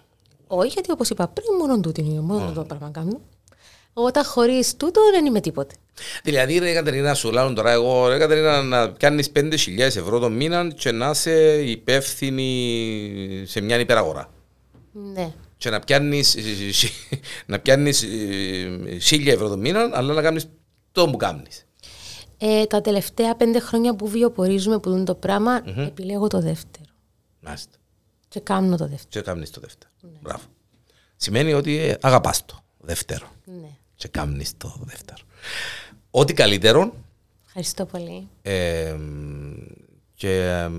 [0.46, 3.20] Όχι, γιατί όπως είπα πριν, μόνο τούτη είναι μόνο το πράγμα κάνω.
[3.92, 5.74] Όταν χωρίς τούτο δεν είμαι τίποτε.
[6.22, 10.68] Δηλαδή, ρε Κατερίνα, σου λέω τώρα εγώ, ρε Κατερίνα, να πιάνεις 5.000 ευρώ το μήνα
[10.68, 14.30] και να είσαι υπεύθυνη σε μια υπεραγορά.
[14.92, 15.32] Ναι.
[15.56, 16.36] Και να πιάνεις,
[17.46, 18.08] να πιάνεις ε,
[19.10, 20.48] 1.000 ευρώ το μήνα, αλλά να κάνεις
[20.92, 21.66] το που κάνεις.
[22.38, 26.84] Ε, τα τελευταία πέντε χρόνια που βιοπορίζουμε που δουν το πράγμα, επιλέγω το δεύτερο.
[27.40, 27.76] Μάλιστα.
[28.34, 29.08] Και κάνω το δεύτερο.
[29.08, 29.92] Και κάνεις το δεύτερο.
[30.20, 30.42] Μπράβο.
[31.16, 33.26] Σημαίνει ότι ε, αγαπάς το δεύτερο.
[33.44, 33.68] Ναι.
[33.94, 35.18] Και κάνεις το δεύτερο.
[36.10, 36.94] Ό,τι καλύτερο
[37.46, 38.28] Ευχαριστώ πολύ.
[38.42, 38.96] Ε,
[40.14, 40.70] και ε,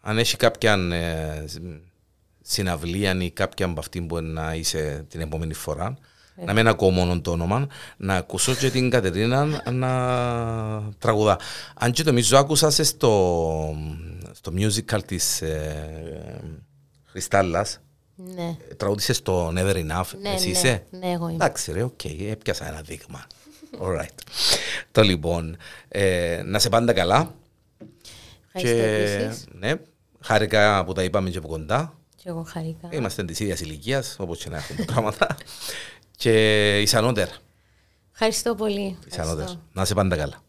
[0.00, 1.44] αν έχει κάποια ε,
[2.42, 5.98] συναυλία ή κάποια από αυτήν που να είσαι την επόμενη φορά,
[6.44, 9.90] να μην ακούω μόνο το όνομα, να ακούσω και την Κατερίνα να
[10.98, 11.38] τραγουδά.
[11.74, 13.76] Αν και νομίζω άκουσα σε στο,
[14.40, 16.40] στο musical της ε,
[17.06, 17.80] Χριστάλλας,
[18.14, 18.56] Ναι.
[18.76, 20.50] τραγούδισες το Never Enough, Ναι, εσύ ναι.
[20.52, 21.34] είσαι; Ναι, εγώ είμαι.
[21.34, 23.26] Εντάξει ρε, οκ, έπιασα ένα δείγμα.
[23.80, 24.14] Alright.
[24.92, 25.56] το λοιπόν,
[25.88, 27.34] ε, να 'σαι πάντα καλά.
[28.52, 29.44] Ευχαριστώ επίσης.
[29.52, 29.74] ναι,
[30.20, 31.94] χάρηκα που τα είπαμε και από κοντά.
[32.16, 32.88] Και εγώ χαρήκα.
[32.90, 35.36] Είμαστε της ίδιας ηλικίας, όπως και να έχουν τα πράγματα.
[36.16, 37.32] και εις ανώτερα.
[38.12, 38.98] Ευχαριστώ πολύ.
[39.06, 39.42] Εις ανώτερα.
[39.42, 39.60] Ευχαριστώ.
[39.72, 40.42] Να σε πάντα καλά.